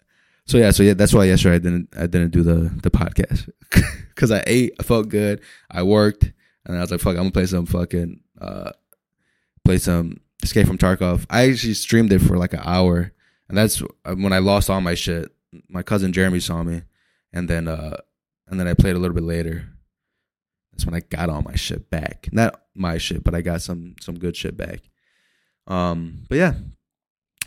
[0.46, 3.48] so yeah, so yeah, that's why yesterday I didn't I didn't do the the podcast
[4.08, 5.40] because I ate, I felt good,
[5.70, 6.32] I worked,
[6.64, 8.70] and I was like, fuck, I'm gonna play some fucking uh,
[9.64, 11.26] play some Escape from Tarkov.
[11.30, 13.12] I actually streamed it for like an hour,
[13.48, 15.32] and that's when I lost all my shit.
[15.68, 16.82] My cousin Jeremy saw me,
[17.32, 17.96] and then uh,
[18.46, 19.68] and then I played a little bit later.
[20.72, 22.28] That's when I got all my shit back.
[22.32, 24.80] Not my shit, but I got some some good shit back.
[25.66, 26.54] Um, but yeah,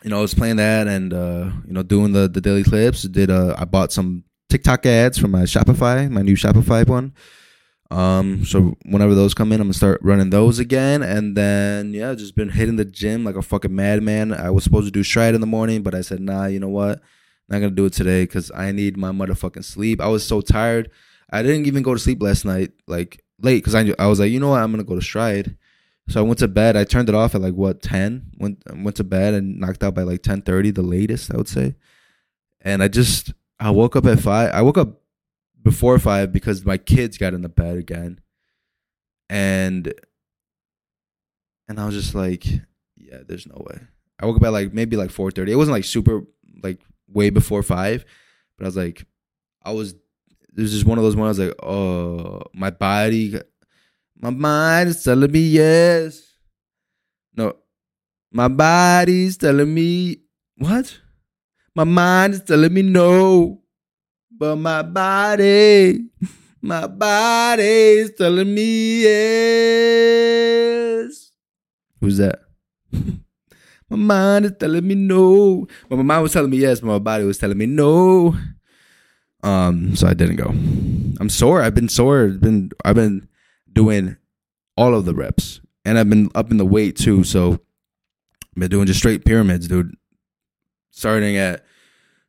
[0.03, 3.03] you know, I was playing that and uh, you know, doing the the daily clips.
[3.03, 7.13] Did uh, I bought some TikTok ads from my Shopify, my new Shopify one.
[7.91, 12.13] Um, so whenever those come in, I'm gonna start running those again, and then yeah,
[12.13, 14.33] just been hitting the gym like a fucking madman.
[14.33, 16.45] I was supposed to do stride in the morning, but I said nah.
[16.45, 17.01] You know what?
[17.47, 20.01] Not gonna do it today because I need my motherfucking sleep.
[20.01, 20.91] I was so tired.
[21.31, 24.19] I didn't even go to sleep last night, like late, because I knew, I was
[24.19, 24.61] like, you know what?
[24.61, 25.57] I'm gonna go to stride.
[26.09, 26.75] So I went to bed.
[26.75, 28.31] I turned it off at like what ten.
[28.39, 31.47] Went went to bed and knocked out by like ten thirty, the latest I would
[31.47, 31.75] say.
[32.61, 34.51] And I just I woke up at five.
[34.53, 35.01] I woke up
[35.61, 38.19] before five because my kids got in the bed again,
[39.29, 39.93] and
[41.67, 42.45] and I was just like,
[42.97, 43.79] yeah, there's no way.
[44.19, 45.51] I woke up at like maybe like four thirty.
[45.51, 46.23] It wasn't like super
[46.63, 48.03] like way before five,
[48.57, 49.05] but I was like,
[49.63, 49.95] I was.
[50.51, 51.39] There's just one of those ones.
[51.39, 53.39] I was like, oh, my body,
[54.19, 56.21] my mind is telling me yes.
[57.35, 57.53] No,
[58.31, 60.17] my body's telling me
[60.57, 60.99] what?
[61.73, 63.61] My mind is telling me no.
[64.29, 66.09] But my body,
[66.61, 70.19] my body is telling me yes.
[72.01, 72.41] Who's that?
[73.89, 75.65] my mind is telling me no.
[75.87, 78.35] But my mind was telling me yes, but my body was telling me no.
[79.43, 80.49] Um, so I didn't go.
[81.21, 81.61] I'm sore.
[81.61, 82.25] I've been sore.
[82.25, 83.28] I've been I've been
[83.79, 84.17] doing
[84.75, 85.61] all of the reps.
[85.85, 87.23] And I've been up in the weight too.
[87.23, 89.95] So I've been doing just straight pyramids, dude.
[90.91, 91.63] Starting at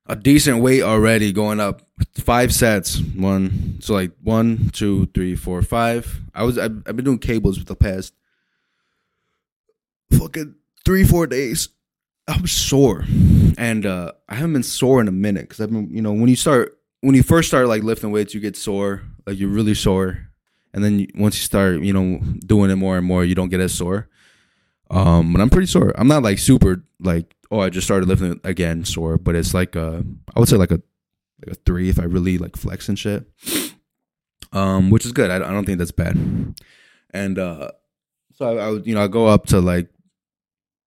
[0.06, 1.82] a decent weight already, going up
[2.14, 3.00] five sets.
[3.00, 6.20] One, so like one, two, three, four, five.
[6.32, 8.14] I was I've, I've been doing cables for the past
[10.12, 11.68] fucking three, four days.
[12.28, 13.04] I'm sore,
[13.58, 16.28] and uh, I haven't been sore in a minute because I've been, you know, when
[16.28, 19.74] you start when you first start like lifting weights, you get sore, like you're really
[19.74, 20.29] sore,
[20.72, 23.60] and then once you start, you know, doing it more and more, you don't get
[23.60, 24.08] as sore.
[24.90, 25.92] Um, but I'm pretty sore.
[25.96, 29.76] I'm not like super like oh I just started lifting again sore, but it's like
[29.76, 30.02] uh
[30.34, 30.80] I would say like a
[31.44, 33.26] like a three if I really like flex and shit.
[34.52, 35.30] Um, which is good.
[35.30, 36.16] I, I don't think that's bad.
[37.14, 37.70] And uh,
[38.34, 39.88] so I, I would you know I go up to like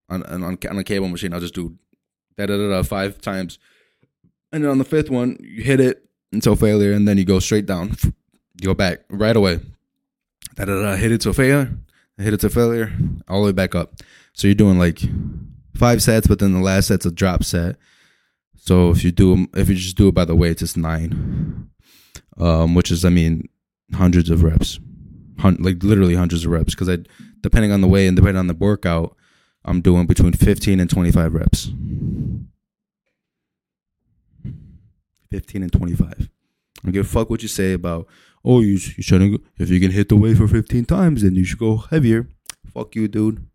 [0.10, 1.34] on on on a cable machine.
[1.34, 1.78] I'll just do
[2.38, 3.60] da da da da five times,
[4.52, 7.40] and then on the fifth one you hit it until failure, and then you go
[7.40, 7.96] straight down.
[8.62, 9.60] You go back right away.
[10.56, 10.96] Da da da.
[10.96, 11.78] Hit it to a failure.
[12.18, 12.92] Hit it to failure.
[13.28, 13.96] All the way back up.
[14.34, 15.00] So you're doing like
[15.76, 17.76] five sets, but then the last set's a drop set.
[18.56, 21.70] So if you do if you just do it by the weights, it's nine,
[22.38, 23.50] um, which is I mean
[23.94, 24.80] hundreds of reps,
[25.40, 26.74] Hun- like literally hundreds of reps.
[26.74, 27.00] Because I
[27.42, 29.16] depending on the weight and depending on the workout,
[29.66, 31.72] I'm doing between fifteen and twenty five reps.
[35.30, 36.30] Fifteen and twenty five.
[36.82, 38.08] I don't give a fuck what you say about
[38.44, 39.44] oh you you shouldn't go.
[39.58, 42.28] if you can hit the for fifteen times then you should go heavier.
[42.74, 43.46] Fuck you, dude.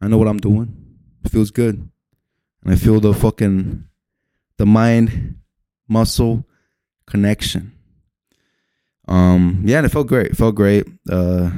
[0.00, 0.76] I know what I'm doing.
[1.24, 1.88] It feels good,
[2.62, 3.84] and I feel the fucking
[4.58, 5.36] the mind
[5.88, 6.46] muscle
[7.06, 7.72] connection.
[9.08, 10.32] Um, yeah, and it felt great.
[10.32, 10.86] It felt great.
[11.10, 11.50] Uh,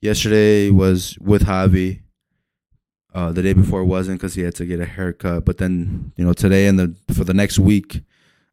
[0.00, 2.00] yesterday was with Javi.
[3.12, 5.44] Uh, the day before wasn't because he had to get a haircut.
[5.44, 8.02] But then, you know, today and the for the next week,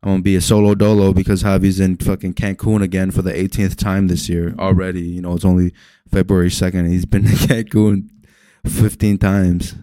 [0.03, 3.77] I'm gonna be a solo dolo because Javi's in fucking Cancun again for the 18th
[3.77, 5.01] time this year already.
[5.01, 5.73] You know, it's only
[6.11, 6.89] February 2nd.
[6.89, 8.09] He's been to Cancun
[8.65, 9.75] 15 times.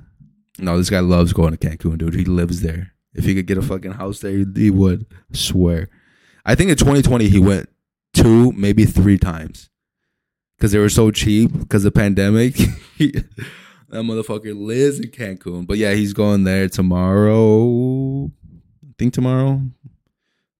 [0.58, 2.14] No, this guy loves going to Cancun, dude.
[2.14, 2.92] He lives there.
[3.14, 5.06] If he could get a fucking house there, he would.
[5.32, 5.88] Swear.
[6.44, 7.70] I think in 2020 he went
[8.12, 9.70] two, maybe three times
[10.56, 12.56] because they were so cheap because the pandemic.
[12.98, 13.24] that
[13.90, 15.66] motherfucker lives in Cancun.
[15.66, 18.26] But yeah, he's going there tomorrow.
[18.26, 19.62] I think tomorrow,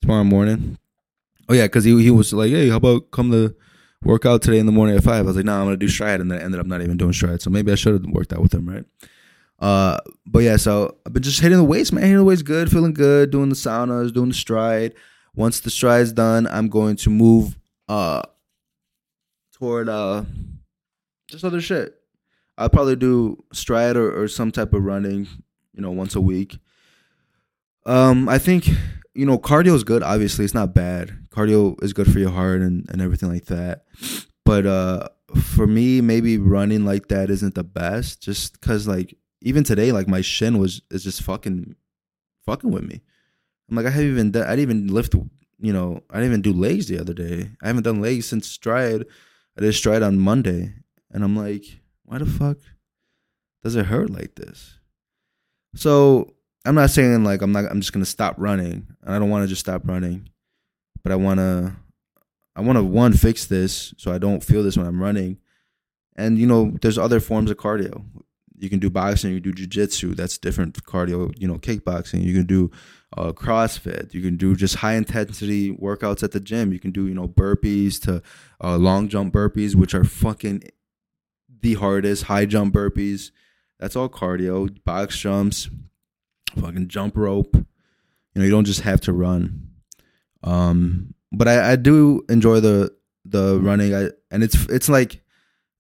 [0.01, 0.79] tomorrow morning.
[1.49, 3.55] Oh yeah, because he he was like, hey, how about come to
[4.03, 5.21] work out today in the morning at five?
[5.21, 6.83] I was like, no, nah, I'm gonna do stride, and then I ended up not
[6.83, 7.43] even doing stride.
[7.43, 8.85] So maybe I should have worked out with him, right?
[9.59, 12.03] Uh, but yeah, so I've been just hitting the weights, man.
[12.03, 14.95] Hitting the weights good, feeling good, doing the saunas, doing the stride.
[15.35, 17.59] Once the stride's done, I'm going to move
[17.89, 18.23] uh
[19.53, 20.25] toward uh
[21.29, 21.95] just other shit.
[22.57, 25.27] I'll probably do stride or, or some type of running,
[25.73, 26.59] you know, once a week.
[27.87, 28.69] Um, I think
[29.15, 30.03] you know cardio is good.
[30.03, 31.27] Obviously, it's not bad.
[31.31, 33.85] Cardio is good for your heart and and everything like that.
[34.45, 39.65] But uh, for me, maybe running like that isn't the best, just because like even
[39.65, 41.77] today, like my shin was is just fucking
[42.47, 43.01] fucking with me.
[43.69, 45.15] I'm like I haven't even done, I didn't even lift
[45.61, 47.51] you know I didn't even do legs the other day.
[47.63, 49.05] I haven't done legs since stride.
[49.57, 50.75] I did stride on Monday,
[51.11, 51.65] and I'm like,
[52.05, 52.59] why the fuck
[53.63, 54.79] does it hurt like this?
[55.75, 56.35] So
[56.65, 59.45] I'm not saying like I'm not I'm just gonna stop running, and I don't want
[59.45, 60.29] to just stop running,
[61.03, 61.77] but I wanna
[62.55, 65.39] I want to one fix this so I don't feel this when I'm running,
[66.17, 68.05] and you know there's other forms of cardio
[68.59, 70.15] You can do boxing, you can do jujitsu.
[70.15, 71.33] That's different cardio.
[71.41, 72.23] You know, kickboxing.
[72.23, 72.71] You can do
[73.17, 74.13] uh, CrossFit.
[74.13, 76.73] You can do just high intensity workouts at the gym.
[76.73, 78.23] You can do you know burpees to
[78.63, 80.63] uh, long jump burpees, which are fucking
[81.63, 82.25] the hardest.
[82.25, 83.31] High jump burpees.
[83.79, 84.69] That's all cardio.
[84.85, 85.71] Box jumps,
[86.57, 87.55] fucking jump rope.
[87.55, 87.65] You
[88.35, 89.69] know, you don't just have to run.
[90.43, 92.95] Um, but I, I do enjoy the
[93.25, 93.95] the running.
[93.95, 95.23] I and it's it's like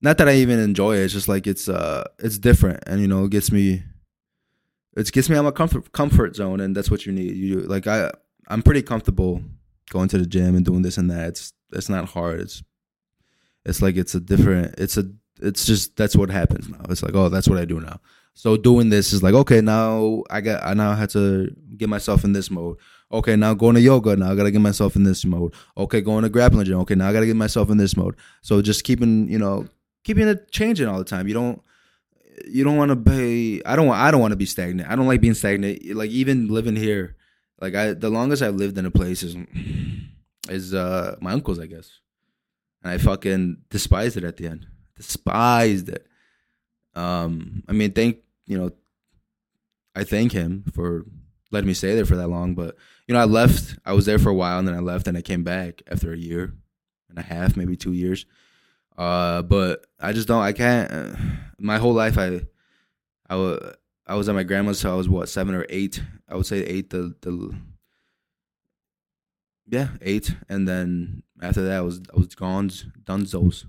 [0.02, 1.04] not that I even enjoy it.
[1.04, 3.82] It's just like it's uh it's different, and you know it gets me.
[4.96, 7.36] It gets me out my comfort comfort zone, and that's what you need.
[7.36, 8.10] You like I
[8.48, 9.42] I'm pretty comfortable
[9.90, 11.28] going to the gym and doing this and that.
[11.28, 12.40] It's it's not hard.
[12.40, 12.62] It's
[13.64, 14.74] it's like it's a different.
[14.78, 15.10] It's a
[15.40, 16.80] it's just that's what happens now.
[16.88, 18.00] It's like oh that's what I do now.
[18.34, 22.24] So doing this is like okay now I got I now have to get myself
[22.24, 22.78] in this mode.
[23.12, 24.14] Okay, now going to yoga.
[24.14, 25.52] Now I gotta get myself in this mode.
[25.76, 26.78] Okay, going to grappling gym.
[26.80, 28.16] Okay, now I gotta get myself in this mode.
[28.42, 29.66] So just keeping, you know,
[30.04, 31.26] keeping it changing all the time.
[31.26, 31.62] You don't,
[32.46, 33.62] you don't want to be.
[33.66, 34.00] I don't want.
[34.00, 34.88] I don't want to be stagnant.
[34.88, 35.84] I don't like being stagnant.
[35.94, 37.16] Like even living here,
[37.60, 39.36] like I, the longest I've lived in a place is,
[40.48, 41.90] is uh my uncle's, I guess,
[42.82, 44.66] and I fucking despised it at the end.
[44.96, 46.06] Despised it.
[46.94, 48.70] Um, I mean, thank you know,
[49.94, 51.04] I thank him for
[51.50, 52.76] letting me stay there for that long, but
[53.06, 53.78] you know, I left.
[53.84, 56.12] I was there for a while, and then I left, and I came back after
[56.12, 56.54] a year
[57.08, 58.24] and a half, maybe two years.
[58.96, 60.42] Uh, but I just don't.
[60.42, 60.92] I can't.
[60.92, 61.16] Uh,
[61.58, 62.42] my whole life, I,
[63.28, 66.02] I was, at my grandma's till I was what seven or eight.
[66.28, 66.90] I would say eight.
[66.90, 67.54] The the.
[69.66, 73.64] Yeah, eight, and then after that I was I was gone, Dunzos.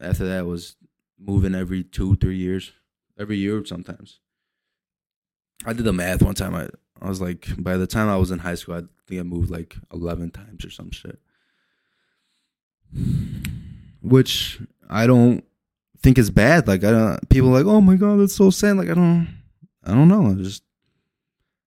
[0.00, 0.76] After that was
[1.18, 2.72] moving every two three years,
[3.18, 4.20] every year sometimes.
[5.66, 6.54] I did the math one time.
[6.54, 6.68] I
[7.00, 9.50] I was like, by the time I was in high school, I think I moved
[9.50, 11.18] like 11 times or some shit.
[14.02, 15.44] Which I don't
[16.00, 16.66] think is bad.
[16.66, 18.76] Like, I don't, people like, oh my God, that's so sad.
[18.76, 19.28] Like, I don't,
[19.84, 20.26] I don't know.
[20.26, 20.62] I just,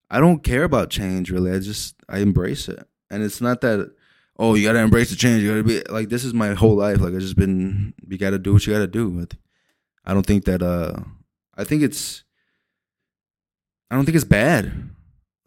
[0.10, 1.52] I don't care about change really.
[1.52, 2.86] I just, I embrace it.
[3.10, 3.92] And it's not that,
[4.38, 5.44] oh, you gotta embrace the change.
[5.44, 7.00] You gotta be like, this is my whole life.
[7.00, 9.28] Like, I just been, you gotta do what you gotta do.
[10.06, 11.02] I don't think that, uh,
[11.56, 12.24] I think it's,
[13.90, 14.92] I don't think it's bad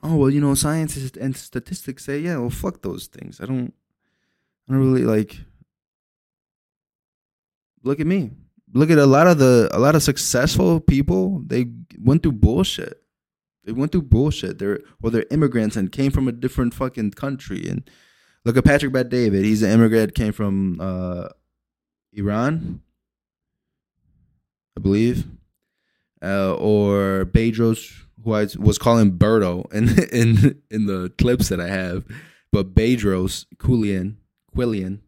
[0.04, 3.40] oh well, you know, science and statistics say, yeah, well, fuck those things.
[3.40, 3.72] I don't,
[4.68, 5.40] I don't really like.
[7.82, 8.30] Look at me.
[8.72, 11.42] Look at a lot of the a lot of successful people.
[11.46, 11.66] They
[11.98, 13.02] went through bullshit.
[13.64, 14.58] They went through bullshit.
[14.58, 17.68] They're or they're immigrants and came from a different fucking country.
[17.68, 17.88] And
[18.44, 19.44] look at Patrick Bet David.
[19.44, 20.14] He's an immigrant.
[20.14, 21.28] Came from uh,
[22.12, 22.80] Iran,
[24.76, 25.26] I believe,
[26.22, 31.68] uh, or Bedros who I was calling Berto in in in the clips that I
[31.68, 32.04] have,
[32.50, 34.16] but Bedros Keuilian
[34.54, 35.00] Quillian,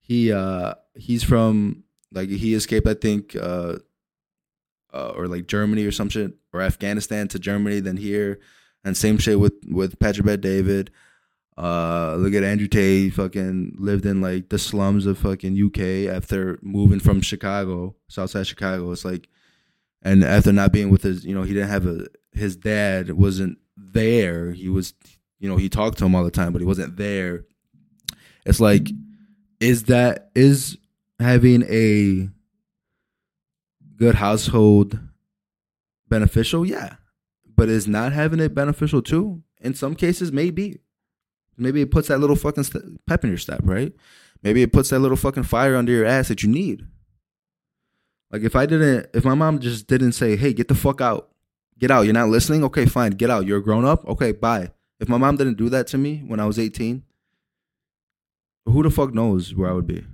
[0.00, 3.76] he uh he's from like he escaped I think uh,
[4.92, 8.40] uh or like Germany or some shit or Afghanistan to Germany then here
[8.84, 10.90] and same shit with with Patrick Bet David.
[11.58, 13.12] Uh, look at Andrew Tate.
[13.14, 18.92] Fucking lived in like the slums of fucking UK after moving from Chicago, Southside Chicago.
[18.92, 19.28] It's like,
[20.02, 23.58] and after not being with his, you know, he didn't have a his dad wasn't
[23.76, 24.52] there.
[24.52, 24.94] He was,
[25.40, 27.44] you know, he talked to him all the time, but he wasn't there.
[28.46, 28.88] It's like,
[29.58, 30.78] is that is
[31.18, 32.28] having a
[33.96, 35.00] good household
[36.08, 36.64] beneficial?
[36.64, 36.94] Yeah,
[37.56, 39.42] but is not having it beneficial too?
[39.60, 40.78] In some cases, maybe.
[41.58, 43.92] Maybe it puts that little fucking st- pep in your step, right?
[44.42, 46.86] Maybe it puts that little fucking fire under your ass that you need.
[48.30, 51.30] Like if I didn't, if my mom just didn't say, "Hey, get the fuck out,"
[51.78, 52.02] Get out.
[52.02, 52.64] You're not listening?
[52.64, 53.12] Okay, fine.
[53.12, 53.46] Get out.
[53.46, 54.06] You're a grown up?
[54.06, 54.72] Okay, bye.
[54.98, 57.04] If my mom didn't do that to me when I was 18,
[58.66, 60.04] who the fuck knows where I would be?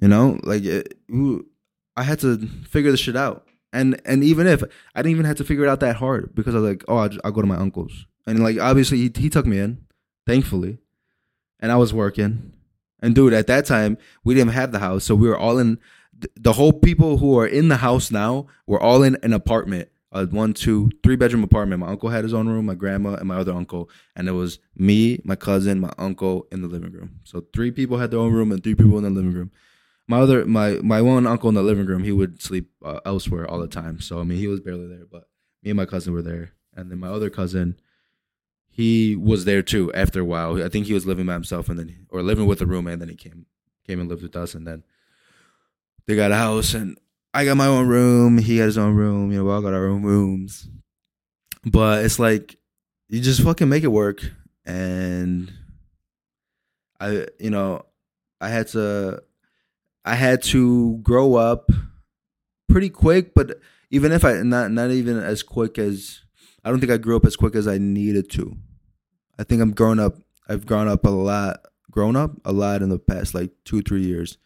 [0.00, 1.46] You know, like it, who,
[1.94, 3.46] I had to figure this shit out.
[3.74, 4.62] And and even if
[4.94, 6.96] I didn't even have to figure it out that hard because I was like, oh,
[6.96, 8.06] I'll, I'll go to my uncle's.
[8.26, 9.84] And like obviously he, he took me in,
[10.26, 10.78] thankfully,
[11.60, 12.52] and I was working.
[13.00, 15.78] And dude, at that time we didn't have the house, so we were all in
[16.36, 20.26] the whole people who are in the house now were all in an apartment a
[20.26, 21.80] one, two, three bedroom apartment.
[21.80, 24.58] My uncle had his own room, my grandma and my other uncle, and it was
[24.76, 27.20] me, my cousin, my uncle in the living room.
[27.24, 29.50] So three people had their own room and three people in the living room.
[30.06, 33.48] My other, my my one uncle in the living room, he would sleep uh, elsewhere
[33.48, 34.00] all the time.
[34.00, 35.28] So I mean, he was barely there, but
[35.62, 37.80] me and my cousin were there, and then my other cousin,
[38.72, 39.92] he was there too.
[39.92, 42.60] After a while, I think he was living by himself, and then or living with
[42.60, 43.46] a roommate, and then he came
[43.86, 44.82] came and lived with us, and then
[46.06, 46.98] they got a house and
[47.34, 48.38] I got my own room.
[48.38, 49.32] He had his own room.
[49.32, 50.68] You know, we all got our own rooms.
[51.64, 52.56] But it's like
[53.08, 54.22] you just fucking make it work.
[54.66, 55.52] And
[57.00, 57.86] I, you know,
[58.40, 59.22] I had to,
[60.04, 61.70] I had to grow up
[62.68, 63.60] pretty quick, but
[63.90, 66.20] even if I not not even as quick as
[66.64, 68.56] I don't think I grew up as quick as I needed to.
[69.38, 70.16] I think I'm grown up.
[70.48, 71.60] I've grown up a lot,
[71.90, 74.38] grown up a lot in the past like two three years.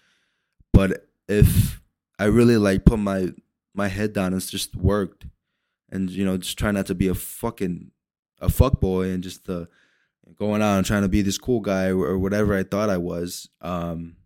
[0.73, 1.81] But if
[2.19, 3.29] I really like put my
[3.75, 5.27] my head down and just worked,
[5.91, 7.91] and you know just try not to be a fucking
[8.41, 9.67] a fuck boy and just uh,
[10.37, 13.49] going out and trying to be this cool guy or whatever I thought I was.
[13.61, 14.17] Um,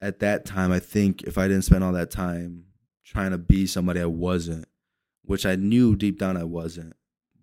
[0.00, 2.64] at that time, I think if I didn't spend all that time
[3.04, 4.66] trying to be somebody I wasn't,
[5.26, 6.94] which I knew deep down I wasn't,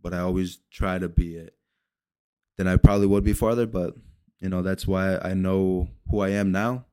[0.01, 1.55] but I always try to be it,
[2.57, 3.67] then I probably would be farther.
[3.67, 3.95] But
[4.39, 6.85] you know, that's why I know who I am now.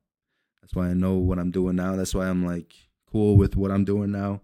[0.60, 1.96] That's why I know what I'm doing now.
[1.96, 2.74] That's why I'm like
[3.10, 4.42] cool with what I'm doing now.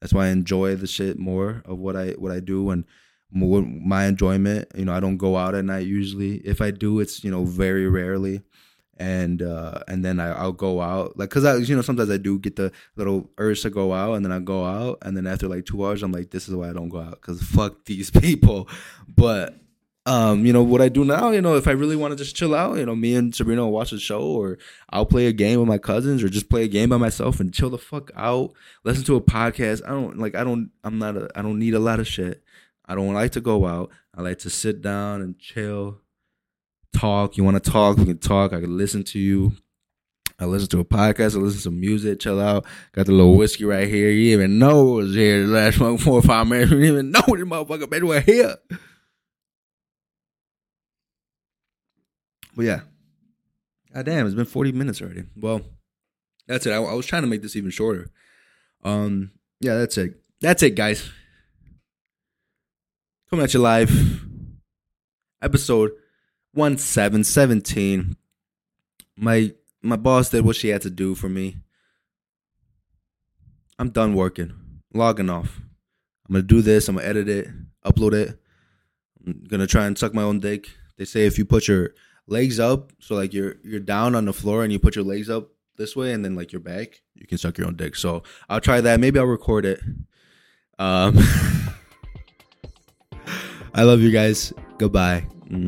[0.00, 2.84] That's why I enjoy the shit more of what I what I do and
[3.30, 4.68] more, my enjoyment.
[4.74, 6.36] You know, I don't go out at night usually.
[6.38, 8.42] If I do, it's you know very rarely
[8.98, 12.16] and uh and then I, will go out like because I you know sometimes I
[12.16, 15.26] do get the little urge to go out and then I go out and then
[15.26, 17.84] after like two hours I'm like this is why I don't go out because fuck
[17.86, 18.68] these people.
[19.08, 19.58] But
[20.06, 22.36] um you know what I do now you know if I really want to just
[22.36, 24.58] chill out you know me and Sabrina will watch a show or
[24.90, 27.52] I'll play a game with my cousins or just play a game by myself and
[27.54, 28.52] chill the fuck out
[28.84, 29.82] listen to a podcast.
[29.84, 32.42] I don't like I don't I'm not a I don't need a lot of shit.
[32.86, 33.90] I don't like to go out.
[34.14, 36.00] I like to sit down and chill
[36.94, 37.36] talk.
[37.36, 37.96] You want to talk?
[37.96, 38.52] We can talk.
[38.52, 39.52] I can listen to you.
[40.38, 41.34] I listen to a podcast.
[41.34, 42.20] I listen to some music.
[42.20, 42.64] Chill out.
[42.92, 44.10] Got the little whiskey right here.
[44.10, 46.72] You even know it was here the last four or five minutes.
[46.72, 48.56] You didn't even know this motherfucker been right here.
[52.56, 52.80] But yeah.
[53.94, 55.24] God damn, it's been 40 minutes already.
[55.36, 55.60] Well,
[56.48, 56.72] that's it.
[56.72, 58.10] I, I was trying to make this even shorter.
[58.82, 59.30] Um,
[59.60, 60.20] yeah, that's it.
[60.40, 61.10] That's it, guys.
[63.30, 64.20] Coming at you live.
[65.40, 65.92] Episode
[66.54, 68.16] one seven seventeen.
[69.16, 69.52] My
[69.82, 71.58] my boss did what she had to do for me.
[73.78, 74.52] I'm done working.
[74.92, 75.60] Logging off.
[76.28, 76.88] I'm gonna do this.
[76.88, 77.48] I'm gonna edit it,
[77.84, 78.40] upload it.
[79.26, 80.68] I'm gonna try and suck my own dick.
[80.96, 81.90] They say if you put your
[82.26, 85.28] legs up, so like you're you're down on the floor and you put your legs
[85.28, 87.96] up this way and then like your back, you can suck your own dick.
[87.96, 89.00] So I'll try that.
[89.00, 89.80] Maybe I'll record it.
[90.78, 91.18] Um
[93.74, 94.52] I love you guys.
[94.78, 95.26] Goodbye.
[95.54, 95.64] うん。